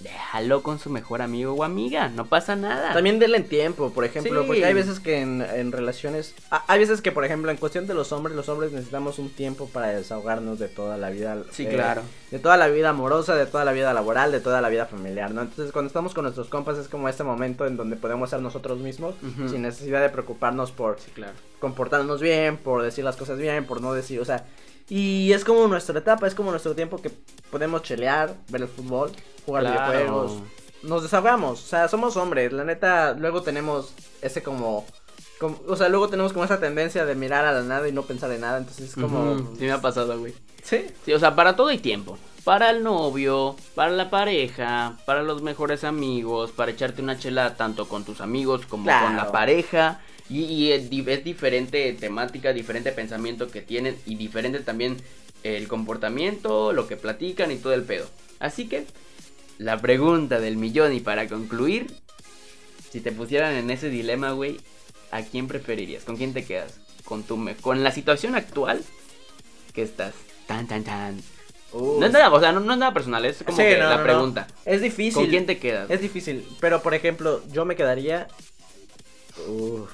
déjalo 0.00 0.62
con 0.62 0.78
su 0.78 0.90
mejor 0.90 1.22
amigo 1.22 1.52
o 1.54 1.64
amiga, 1.64 2.08
no 2.08 2.26
pasa 2.26 2.54
nada. 2.56 2.92
También 2.92 3.18
denle 3.18 3.40
tiempo, 3.40 3.90
por 3.90 4.04
ejemplo, 4.04 4.42
Sí. 4.42 4.46
porque 4.46 4.64
hay 4.64 4.74
veces 4.74 5.00
que 5.00 5.20
en, 5.20 5.40
en 5.42 5.72
relaciones, 5.72 6.34
ah, 6.50 6.64
hay 6.68 6.78
veces 6.80 7.00
que, 7.00 7.12
por 7.12 7.24
ejemplo, 7.24 7.50
en 7.50 7.56
cuestión 7.56 7.86
de 7.86 7.94
los 7.94 8.12
hombres, 8.12 8.36
los 8.36 8.48
hombres 8.48 8.72
necesitamos 8.72 9.18
un 9.18 9.30
tiempo 9.30 9.68
para 9.72 9.88
desahogarnos 9.88 10.58
de 10.58 10.68
toda 10.68 10.96
la 10.96 11.10
vida. 11.10 11.36
Sí, 11.50 11.64
eh, 11.66 11.70
claro. 11.70 12.02
De 12.30 12.38
toda 12.38 12.56
la 12.56 12.68
vida 12.68 12.90
amorosa, 12.90 13.34
de 13.36 13.46
toda 13.46 13.64
la 13.64 13.72
vida 13.72 13.92
laboral, 13.94 14.32
de 14.32 14.40
toda 14.40 14.60
la 14.60 14.68
vida 14.68 14.86
familiar, 14.86 15.30
¿no? 15.30 15.42
Entonces, 15.42 15.72
cuando 15.72 15.86
estamos 15.88 16.12
con 16.14 16.24
nuestros 16.24 16.48
compas 16.48 16.76
es 16.78 16.88
como 16.88 17.08
este 17.08 17.24
momento 17.24 17.66
en 17.66 17.76
donde 17.76 17.96
podemos 17.96 18.30
ser 18.30 18.40
nosotros 18.40 18.78
mismos 18.78 19.14
sin 19.50 19.62
necesidad 19.62 20.00
de 20.02 20.08
preocuparnos 20.10 20.72
por 20.72 20.98
Sí, 21.00 21.10
claro. 21.14 21.32
comportarnos 21.60 22.20
bien, 22.20 22.56
por 22.56 22.82
decir 22.82 23.04
las 23.04 23.16
cosas 23.16 23.38
bien, 23.38 23.64
por 23.66 23.80
no 23.80 23.92
decir, 23.94 24.20
o 24.20 24.24
sea, 24.24 24.44
y 24.88 25.32
es 25.32 25.44
como 25.44 25.66
nuestra 25.68 25.98
etapa, 25.98 26.26
es 26.26 26.34
como 26.34 26.50
nuestro 26.50 26.74
tiempo 26.74 27.00
que 27.00 27.10
podemos 27.50 27.82
chelear, 27.82 28.34
ver 28.48 28.62
el 28.62 28.68
fútbol, 28.68 29.12
jugar 29.44 29.62
Claro. 29.64 29.92
videojuegos, 29.92 30.42
nos 30.82 31.02
desahogamos, 31.02 31.62
o 31.64 31.66
sea, 31.66 31.88
somos 31.88 32.16
hombres, 32.16 32.52
la 32.52 32.64
neta, 32.64 33.14
luego 33.14 33.42
tenemos 33.42 33.92
ese 34.22 34.42
como, 34.42 34.86
como- 35.40 35.58
o 35.66 35.76
sea, 35.76 35.88
luego 35.88 36.08
tenemos 36.08 36.32
como 36.32 36.44
esa 36.44 36.60
tendencia 36.60 37.04
de 37.04 37.14
mirar 37.14 37.44
a 37.44 37.52
la 37.52 37.62
nada 37.62 37.88
y 37.88 37.92
no 37.92 38.02
pensar 38.02 38.30
en 38.32 38.42
nada, 38.42 38.58
entonces 38.58 38.90
es 38.90 38.94
como, 38.94 39.32
Ujú, 39.32 39.56
Sí 39.58 39.64
me 39.64 39.72
ha 39.72 39.80
pasado, 39.80 40.18
güey. 40.18 40.34
sí, 40.62 40.86
Sí, 41.04 41.12
o 41.12 41.18
sea, 41.18 41.34
para 41.34 41.56
todo 41.56 41.68
hay 41.68 41.78
tiempo. 41.78 42.18
Para 42.44 42.70
el 42.70 42.84
novio, 42.84 43.56
para 43.74 43.90
la 43.90 44.08
pareja, 44.08 44.96
para 45.04 45.24
los 45.24 45.42
mejores 45.42 45.82
amigos, 45.82 46.52
para 46.52 46.70
echarte 46.70 47.02
una 47.02 47.18
chela 47.18 47.56
tanto 47.56 47.88
con 47.88 48.04
tus 48.04 48.20
amigos 48.20 48.66
como 48.66 48.84
Claro. 48.84 49.06
con 49.06 49.16
la 49.16 49.32
pareja. 49.32 50.00
Y, 50.28 50.44
y 50.44 50.72
es, 50.72 50.90
di- 50.90 51.04
es 51.06 51.22
diferente 51.24 51.92
temática, 51.92 52.52
diferente 52.52 52.90
pensamiento 52.92 53.48
que 53.48 53.62
tienen 53.62 53.96
y 54.06 54.16
diferente 54.16 54.60
también 54.60 54.96
el 55.44 55.68
comportamiento, 55.68 56.72
lo 56.72 56.88
que 56.88 56.96
platican 56.96 57.52
y 57.52 57.56
todo 57.56 57.74
el 57.74 57.82
pedo. 57.82 58.08
Así 58.40 58.68
que, 58.68 58.86
la 59.58 59.80
pregunta 59.80 60.40
del 60.40 60.56
millón 60.56 60.92
y 60.94 61.00
para 61.00 61.28
concluir, 61.28 61.86
si 62.90 63.00
te 63.00 63.12
pusieran 63.12 63.54
en 63.54 63.70
ese 63.70 63.88
dilema, 63.88 64.32
güey, 64.32 64.58
¿a 65.12 65.22
quién 65.22 65.46
preferirías? 65.46 66.02
¿Con 66.04 66.16
quién 66.16 66.32
te 66.34 66.44
quedas? 66.44 66.74
¿Con, 67.04 67.22
tu 67.22 67.36
me- 67.36 67.54
con 67.56 67.84
la 67.84 67.92
situación 67.92 68.34
actual 68.34 68.82
que 69.72 69.82
estás? 69.82 70.14
Tan, 70.48 70.66
tan, 70.66 70.82
tan. 70.82 71.20
Uh, 71.72 72.00
No 72.00 72.06
es 72.06 72.12
nada, 72.12 72.32
o 72.32 72.40
sea, 72.40 72.50
no, 72.52 72.60
no 72.60 72.72
es 72.72 72.78
nada 72.78 72.92
personal, 72.92 73.24
es 73.24 73.42
como 73.44 73.56
Sí, 73.58 73.62
que 73.64 73.76
no, 73.78 73.88
la 73.88 73.98
no, 73.98 74.02
pregunta. 74.02 74.48
es 74.64 74.80
difícil, 74.82 75.12
¿Con 75.22 75.30
quién 75.30 75.46
te 75.46 75.58
quedas? 75.58 75.88
es 75.90 76.00
difícil, 76.00 76.44
pero 76.60 76.82
por 76.82 76.94
ejemplo, 76.94 77.42
yo 77.52 77.64
me 77.64 77.76
quedaría, 77.76 78.26
Uf, 79.46 79.90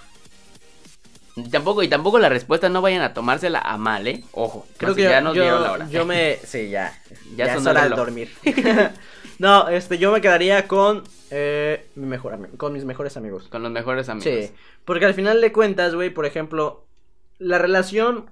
Tampoco, 1.50 1.82
y 1.82 1.88
tampoco 1.88 2.18
la 2.18 2.28
respuesta 2.28 2.68
no 2.68 2.82
vayan 2.82 3.00
a 3.02 3.14
tomársela 3.14 3.58
a 3.60 3.78
mal, 3.78 4.06
¿eh? 4.06 4.22
Ojo, 4.32 4.66
Creo 4.76 4.94
que 4.94 5.02
yo, 5.04 5.10
ya 5.10 5.20
nos 5.22 5.34
yo- 5.34 5.42
dieron 5.42 5.62
la 5.62 5.72
hora. 5.72 5.88
yo 5.88 6.04
me. 6.04 6.36
Sí, 6.44 6.68
ya. 6.68 6.92
Ya 7.36 7.46
Ya, 7.46 7.54
es 7.54 7.66
hora 7.66 7.84
de 7.88 7.96
dormir. 7.96 8.30
no, 9.38 9.68
este, 9.68 9.96
yo 9.98 10.12
me 10.12 10.20
quedaría 10.20 10.68
con. 10.68 11.04
eh, 11.30 11.86
mi 11.94 12.06
mejor 12.06 12.56
con 12.58 12.72
mis 12.74 12.84
mejores 12.84 13.16
amigos. 13.16 13.48
Con 13.48 13.62
los 13.62 13.72
mejores 13.72 14.08
amigos. 14.10 14.30
Sí. 14.32 14.50
Porque 14.84 15.06
al 15.06 15.14
final 15.14 15.40
de 15.40 15.52
cuentas, 15.52 15.94
güey, 15.94 16.10
por 16.10 16.26
ejemplo, 16.26 16.84
la 17.38 17.58
relación. 17.58 18.30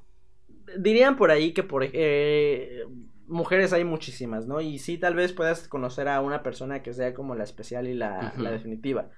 Dirían 0.76 1.16
por 1.16 1.30
ahí 1.30 1.52
que 1.52 1.62
por. 1.62 1.84
eh, 1.84 2.84
mujeres 3.26 3.72
hay 3.72 3.84
muchísimas, 3.84 4.46
¿no? 4.46 4.60
Y 4.60 4.78
sí, 4.78 4.98
tal 4.98 5.14
vez 5.14 5.32
puedas 5.32 5.68
conocer 5.68 6.06
a 6.08 6.20
una 6.20 6.42
persona 6.42 6.82
que 6.82 6.92
sea 6.92 7.14
como 7.14 7.34
la 7.34 7.44
especial 7.44 7.86
y 7.88 7.94
la 7.94 8.32
definitiva. 8.36 9.08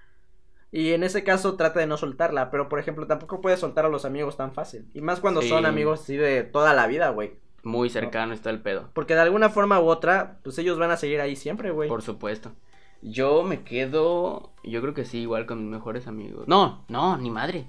Y 0.73 0.93
en 0.95 1.05
ese 1.05 1.23
caso 1.23 1.55
trata 1.57 1.81
de 1.81 1.87
no 1.87 1.99
soltarla, 1.99 2.51
pero 2.51 2.69
por 2.71 2.79
ejemplo 2.79 3.07
tampoco 3.07 3.41
puedes 3.43 3.61
soltar 3.61 3.85
a 3.85 3.91
los 3.91 4.05
amigos 4.07 4.37
tan 4.39 4.53
fácil. 4.55 4.89
Y 4.95 5.03
más 5.03 5.21
cuando 5.21 5.43
Sí. 5.43 5.49
son 5.51 5.67
amigos 5.67 6.01
así 6.01 6.17
de 6.17 6.43
toda 6.45 6.73
la 6.73 6.87
vida, 6.87 7.11
güey. 7.11 7.35
Muy 7.63 7.91
cercano 7.91 8.33
está 8.33 8.49
el 8.51 8.61
pedo. 8.61 8.89
Porque 8.95 9.15
de 9.15 9.21
alguna 9.21 9.51
forma 9.51 9.79
u 9.81 9.85
otra, 9.87 10.39
pues 10.43 10.59
ellos 10.59 10.79
van 10.79 10.91
a 10.91 10.97
seguir 10.97 11.21
ahí 11.21 11.37
siempre, 11.37 11.71
güey. 11.71 11.89
Por 11.89 12.03
supuesto. 12.03 12.53
Yo 13.03 13.43
me 13.43 13.63
quedo. 13.63 14.51
Yo 14.65 14.81
creo 14.81 14.95
que 14.95 15.05
sí, 15.05 15.19
igual 15.19 15.45
con 15.47 15.59
mis 15.63 15.71
mejores 15.71 16.07
amigos. 16.07 16.49
No, 16.49 16.85
no, 16.89 17.19
ni 17.19 17.31
madre. 17.31 17.67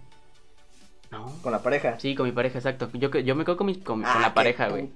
No. 1.13 1.31
Con 1.43 1.51
la 1.51 1.61
pareja. 1.61 1.99
Sí, 1.99 2.15
con 2.15 2.25
mi 2.25 2.31
pareja, 2.31 2.57
exacto. 2.57 2.89
Yo, 2.93 3.11
que- 3.11 3.23
yo 3.23 3.35
me 3.35 3.45
quedo 3.45 3.55
con, 3.55 3.67
mi- 3.67 3.75
con, 3.75 4.01
con 4.01 4.05
Ah, 4.05 4.17
la 4.19 4.27
qué 4.29 4.33
pareja, 4.33 4.67
güey. 4.69 4.89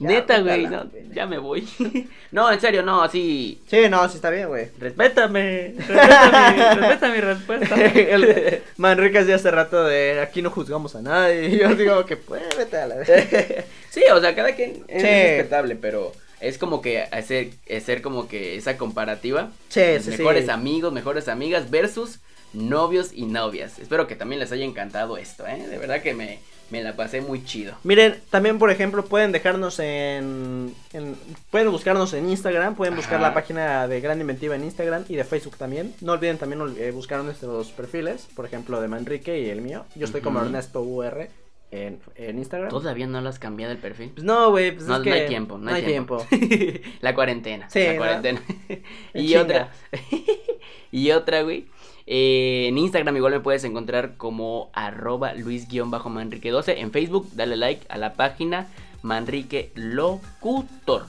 Ya, 0.00 0.08
Neta, 0.08 0.40
güey. 0.40 0.62
la 0.62 0.70
no, 0.84 0.90
ya 1.12 1.26
me 1.26 1.36
voy. 1.38 1.68
no, 2.32 2.50
en 2.50 2.60
serio, 2.60 2.82
no, 2.82 3.02
así. 3.02 3.60
Sí, 3.68 3.88
no, 3.90 4.08
sí 4.08 4.16
está 4.16 4.30
bien, 4.30 4.48
güey. 4.48 4.68
Respétame. 4.78 5.74
Respeta 5.76 6.52
mi, 6.52 6.80
respeta 6.80 7.08
mi 7.12 7.20
respuesta. 7.20 7.74
El- 7.84 8.62
Manrique 8.78 9.18
decía 9.18 9.34
hace 9.36 9.50
rato 9.50 9.84
de 9.84 10.20
aquí 10.20 10.40
no 10.42 10.50
juzgamos 10.50 10.96
a 10.96 11.02
nadie. 11.02 11.48
Y 11.50 11.58
yo 11.60 11.74
digo 11.74 12.06
que 12.06 12.16
pues 12.16 12.42
vete 12.56 12.78
a 12.78 12.86
la 12.86 13.04
Sí, 13.04 14.02
o 14.12 14.20
sea, 14.20 14.34
cada 14.34 14.52
quien 14.54 14.84
es 14.88 15.02
Sí. 15.02 15.08
respetable, 15.08 15.76
pero 15.76 16.12
es 16.40 16.56
como 16.56 16.80
que 16.80 17.02
hacer, 17.02 17.48
hacer 17.76 18.00
como 18.00 18.26
que 18.28 18.56
esa 18.56 18.76
comparativa. 18.78 19.50
Sí, 19.68 19.82
sí, 20.00 20.10
mejores 20.10 20.48
amigos, 20.48 20.92
mejores 20.92 21.28
amigas 21.28 21.70
versus 21.70 22.20
novios 22.52 23.10
y 23.12 23.26
novias. 23.26 23.78
Espero 23.78 24.06
que 24.06 24.16
también 24.16 24.40
les 24.40 24.52
haya 24.52 24.64
encantado 24.64 25.16
esto, 25.16 25.46
¿eh? 25.46 25.66
De 25.68 25.78
verdad 25.78 26.02
que 26.02 26.14
me, 26.14 26.38
me 26.70 26.82
la 26.82 26.96
pasé 26.96 27.20
muy 27.20 27.44
chido. 27.44 27.74
Miren, 27.84 28.20
también 28.30 28.58
por 28.58 28.70
ejemplo 28.70 29.04
pueden 29.04 29.32
dejarnos 29.32 29.78
en, 29.78 30.74
en- 30.92 31.16
pueden 31.50 31.70
buscarnos 31.70 32.12
en 32.14 32.28
Instagram, 32.28 32.74
pueden 32.74 32.96
buscar 32.96 33.20
la 33.20 33.32
página 33.34 33.86
de 33.88 34.00
Gran 34.00 34.20
Inventiva 34.20 34.54
en 34.56 34.64
Instagram 34.64 35.04
y 35.08 35.16
de 35.16 35.24
Facebook 35.24 35.56
también. 35.56 35.94
No 36.00 36.12
olviden 36.12 36.38
también 36.38 36.62
eh, 36.78 36.90
buscar 36.90 37.22
nuestros 37.22 37.70
perfiles, 37.70 38.26
por 38.34 38.44
ejemplo 38.46 38.80
de 38.80 38.88
Manrique 38.88 39.40
y 39.40 39.50
el 39.50 39.60
mío. 39.62 39.84
Yo 39.94 40.04
estoy 40.06 40.20
como. 40.20 40.40
Ernesto 40.40 40.80
UR 40.82 41.28
en, 41.70 42.00
en 42.16 42.38
Instagram. 42.38 42.70
¿Todavía 42.70 43.06
no 43.06 43.20
lo 43.20 43.28
has 43.28 43.38
cambiado 43.38 43.72
el 43.72 43.78
perfil? 43.78 44.10
Pues 44.14 44.24
no, 44.24 44.50
güey, 44.50 44.72
pues 44.72 44.86
no, 44.86 44.94
es 44.94 44.98
no 45.00 45.04
que 45.04 45.12
hay 45.12 45.26
tiempo, 45.28 45.58
no 45.58 45.70
hay, 45.70 45.82
tiempo. 45.84 46.26
la 47.00 47.14
cuarentena. 47.14 47.68
Sí, 47.68 47.84
la 47.86 47.96
cuarentena. 47.96 48.42
En 49.12 49.24
y 49.24 49.28
chinga. 49.28 49.42
otra. 49.42 49.72
y 50.90 51.10
otra, 51.10 51.42
güey. 51.42 51.66
eh, 52.06 52.66
en 52.68 52.78
Instagram 52.78 53.16
igual 53.16 53.34
me 53.34 53.40
puedes 53.40 53.64
encontrar 53.64 54.16
como 54.16 54.70
arroba 54.72 55.34
luis-manrique12. 55.34 56.74
En 56.78 56.90
Facebook, 56.90 57.28
dale 57.34 57.56
like 57.56 57.86
a 57.88 57.98
la 57.98 58.14
página 58.14 58.68
Manrique 59.02 59.70
Locutor. 59.74 61.06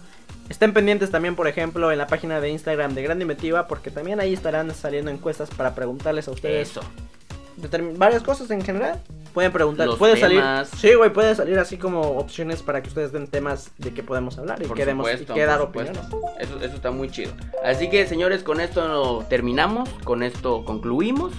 Estén 0.50 0.74
pendientes 0.74 1.12
también, 1.12 1.36
por 1.36 1.48
ejemplo, 1.48 1.91
en 1.91 2.00
la 2.00 2.08
página 2.08 2.41
de 2.41 2.50
Instagram 2.50 2.95
de 2.95 3.04
Gran 3.04 3.22
Inventiva, 3.22 3.67
porque 3.67 3.91
también 3.91 4.19
ahí 4.19 4.34
estarán 4.34 4.74
saliendo 4.74 5.12
encuestas 5.12 5.50
para 5.52 5.76
preguntarles 5.76 6.28
a 6.28 6.32
ustedes 6.32 6.69
Eso. 6.69 6.82
Varias 7.98 8.24
cosas 8.24 8.50
en 8.52 8.62
general. 8.62 9.00
Pueden 9.34 9.52
preguntar, 9.52 9.86
Los 9.88 9.98
puede 9.98 10.15
temas. 10.15 10.69
salir, 10.69 10.80
sí, 10.82 10.95
güey, 10.95 11.12
puede 11.13 11.36
salir 11.36 11.60
así 11.60 11.78
como 11.78 12.02
opciones 12.02 12.63
para 12.63 12.82
que 12.82 12.89
ustedes 12.89 13.12
den 13.12 13.28
temas 13.28 13.72
de 13.78 13.93
qué 13.93 14.02
podemos 14.02 14.38
hablar 14.39 14.62
y 14.62 14.65
Por 14.65 14.80
y 14.80 14.84
supuesto, 14.84 15.34
qué 15.36 15.45
dar 15.45 15.62
opiniones. 15.62 16.02
Eso, 16.39 16.58
eso 16.58 16.76
está 16.76 16.91
muy 16.91 17.10
chido. 17.12 17.32
Así 17.63 17.89
que, 17.89 18.08
señores, 18.08 18.41
con 18.43 18.60
esto 18.60 19.24
terminamos. 19.30 19.88
Con 20.04 20.24
esto 20.24 20.65
concluimos. 20.65 21.34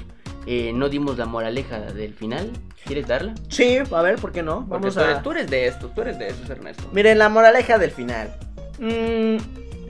Eh, 0.46 0.72
no 0.74 0.88
dimos 0.88 1.18
la 1.18 1.26
moraleja 1.26 1.80
del 1.80 2.14
final. 2.14 2.50
¿Quieres 2.86 3.06
darla? 3.06 3.34
Sí, 3.48 3.78
a 3.78 4.02
ver, 4.02 4.16
¿por 4.16 4.32
qué 4.32 4.42
no? 4.42 4.66
Porque 4.68 4.88
Vamos 4.88 4.94
tú, 4.94 5.00
eres, 5.00 5.16
a 5.18 5.22
tú 5.22 5.30
eres 5.32 5.50
de 5.50 5.66
estos, 5.66 5.94
tú 5.94 6.00
eres 6.00 6.18
de 6.18 6.28
esos, 6.28 6.48
Ernesto. 6.48 6.82
Miren 6.92 7.18
la 7.18 7.28
moraleja 7.28 7.76
del 7.76 7.90
final. 7.90 8.34
Mm, 8.78 9.36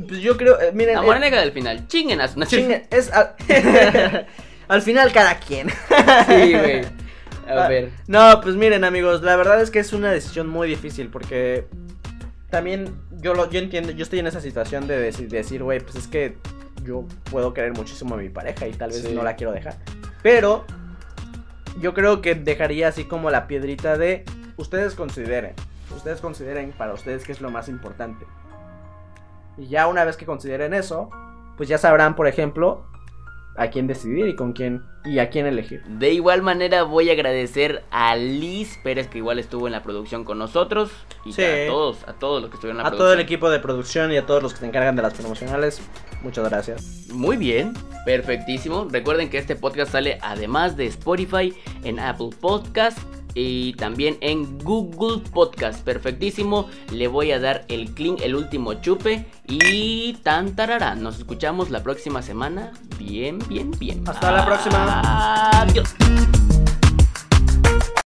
pues 0.08 0.20
yo 0.20 0.36
creo, 0.36 0.60
eh, 0.60 0.72
miren, 0.74 0.96
La 0.96 1.02
eh, 1.02 1.06
moraleja 1.06 1.40
del 1.40 1.52
final. 1.52 1.86
Chinguen 1.86 2.20
a 2.20 2.26
su- 2.28 2.38
no, 2.40 2.46
chingue, 2.46 2.86
es. 2.90 3.10
al 4.70 4.82
final 4.82 5.12
cada 5.12 5.38
quien. 5.38 5.68
Sí, 5.68 6.52
güey. 6.54 6.84
A 7.48 7.64
Ah, 7.64 7.68
ver. 7.68 7.90
No, 8.06 8.40
pues 8.42 8.54
miren 8.54 8.84
amigos, 8.84 9.22
la 9.22 9.34
verdad 9.36 9.60
es 9.60 9.70
que 9.70 9.80
es 9.80 9.92
una 9.92 10.10
decisión 10.12 10.48
muy 10.48 10.68
difícil 10.68 11.08
porque 11.08 11.66
también 12.48 12.94
yo 13.20 13.34
lo 13.34 13.50
yo 13.50 13.58
entiendo, 13.58 13.90
yo 13.90 14.02
estoy 14.04 14.20
en 14.20 14.28
esa 14.28 14.40
situación 14.40 14.86
de 14.86 15.10
deci- 15.12 15.28
decir, 15.28 15.62
güey, 15.62 15.80
pues 15.80 15.96
es 15.96 16.06
que 16.06 16.36
yo 16.84 17.04
puedo 17.30 17.52
querer 17.52 17.72
muchísimo 17.72 18.14
a 18.14 18.18
mi 18.18 18.28
pareja 18.28 18.66
y 18.68 18.72
tal 18.72 18.90
vez 18.90 19.02
Sí. 19.02 19.12
no 19.14 19.22
la 19.24 19.34
quiero 19.36 19.52
dejar. 19.52 19.74
Pero 20.22 20.64
yo 21.80 21.92
creo 21.92 22.22
que 22.22 22.34
dejaría 22.36 22.88
así 22.88 23.04
como 23.04 23.30
la 23.30 23.46
piedrita 23.48 23.98
de 23.98 24.24
ustedes 24.56 24.94
consideren, 24.94 25.54
ustedes 25.96 26.20
consideren 26.20 26.70
para 26.72 26.92
ustedes 26.92 27.24
qué 27.24 27.32
es 27.32 27.40
lo 27.40 27.50
más 27.50 27.68
importante. 27.68 28.24
Y 29.58 29.66
ya 29.68 29.86
una 29.88 30.04
vez 30.04 30.16
que 30.16 30.24
consideren 30.26 30.72
eso, 30.74 31.10
pues 31.56 31.68
ya 31.68 31.78
sabrán, 31.78 32.14
por 32.16 32.26
ejemplo, 32.28 32.86
a 33.60 33.68
quién 33.70 33.86
decidir 33.86 34.26
y 34.26 34.34
con 34.34 34.52
quién 34.54 34.82
y 35.04 35.18
a 35.18 35.28
quién 35.30 35.46
elegir. 35.46 35.82
De 35.84 36.12
igual 36.12 36.42
manera 36.42 36.82
voy 36.82 37.10
a 37.10 37.12
agradecer 37.12 37.82
a 37.90 38.16
Liz 38.16 38.78
Pérez 38.82 39.08
que 39.08 39.18
igual 39.18 39.38
estuvo 39.38 39.66
en 39.66 39.72
la 39.72 39.82
producción 39.82 40.24
con 40.24 40.38
nosotros 40.38 40.90
y 41.24 41.32
Sí. 41.32 41.42
a 41.42 41.66
todos, 41.66 41.98
a 42.08 42.14
todos 42.14 42.40
los 42.40 42.50
que 42.50 42.56
estuvieron 42.56 42.78
en 42.80 42.84
la 42.84 42.88
A 42.88 42.92
todo 42.96 43.12
el 43.12 43.20
equipo 43.20 43.50
de 43.50 43.58
producción 43.60 44.12
y 44.12 44.16
a 44.16 44.24
todos 44.26 44.42
los 44.42 44.52
que 44.54 44.60
se 44.60 44.66
encargan 44.66 44.96
de 44.96 45.02
las 45.02 45.14
promocionales, 45.14 45.80
muchas 46.22 46.48
gracias. 46.48 47.08
Muy 47.12 47.36
bien, 47.36 47.74
perfectísimo. 48.06 48.88
Recuerden 48.90 49.28
que 49.30 49.38
este 49.38 49.56
podcast 49.56 49.92
sale 49.92 50.18
además 50.22 50.76
de 50.76 50.86
Spotify 50.86 51.54
en 51.84 52.00
Apple 52.00 52.30
Podcast 52.40 52.98
y 53.34 53.74
también 53.74 54.18
en 54.20 54.58
Google 54.58 55.22
Podcast. 55.32 55.82
Perfectísimo. 55.84 56.68
Le 56.92 57.08
voy 57.08 57.32
a 57.32 57.40
dar 57.40 57.64
el 57.68 57.92
clean, 57.94 58.16
el 58.22 58.34
último 58.34 58.74
chupe 58.74 59.26
y 59.46 60.14
tan 60.22 60.56
tarará. 60.56 60.94
Nos 60.94 61.18
escuchamos 61.18 61.70
la 61.70 61.82
próxima 61.82 62.22
semana. 62.22 62.72
Bien, 62.98 63.38
bien, 63.48 63.70
bien. 63.78 64.02
Hasta 64.06 64.32
la 64.32 64.44
próxima. 64.44 65.50
Adiós. 65.60 65.94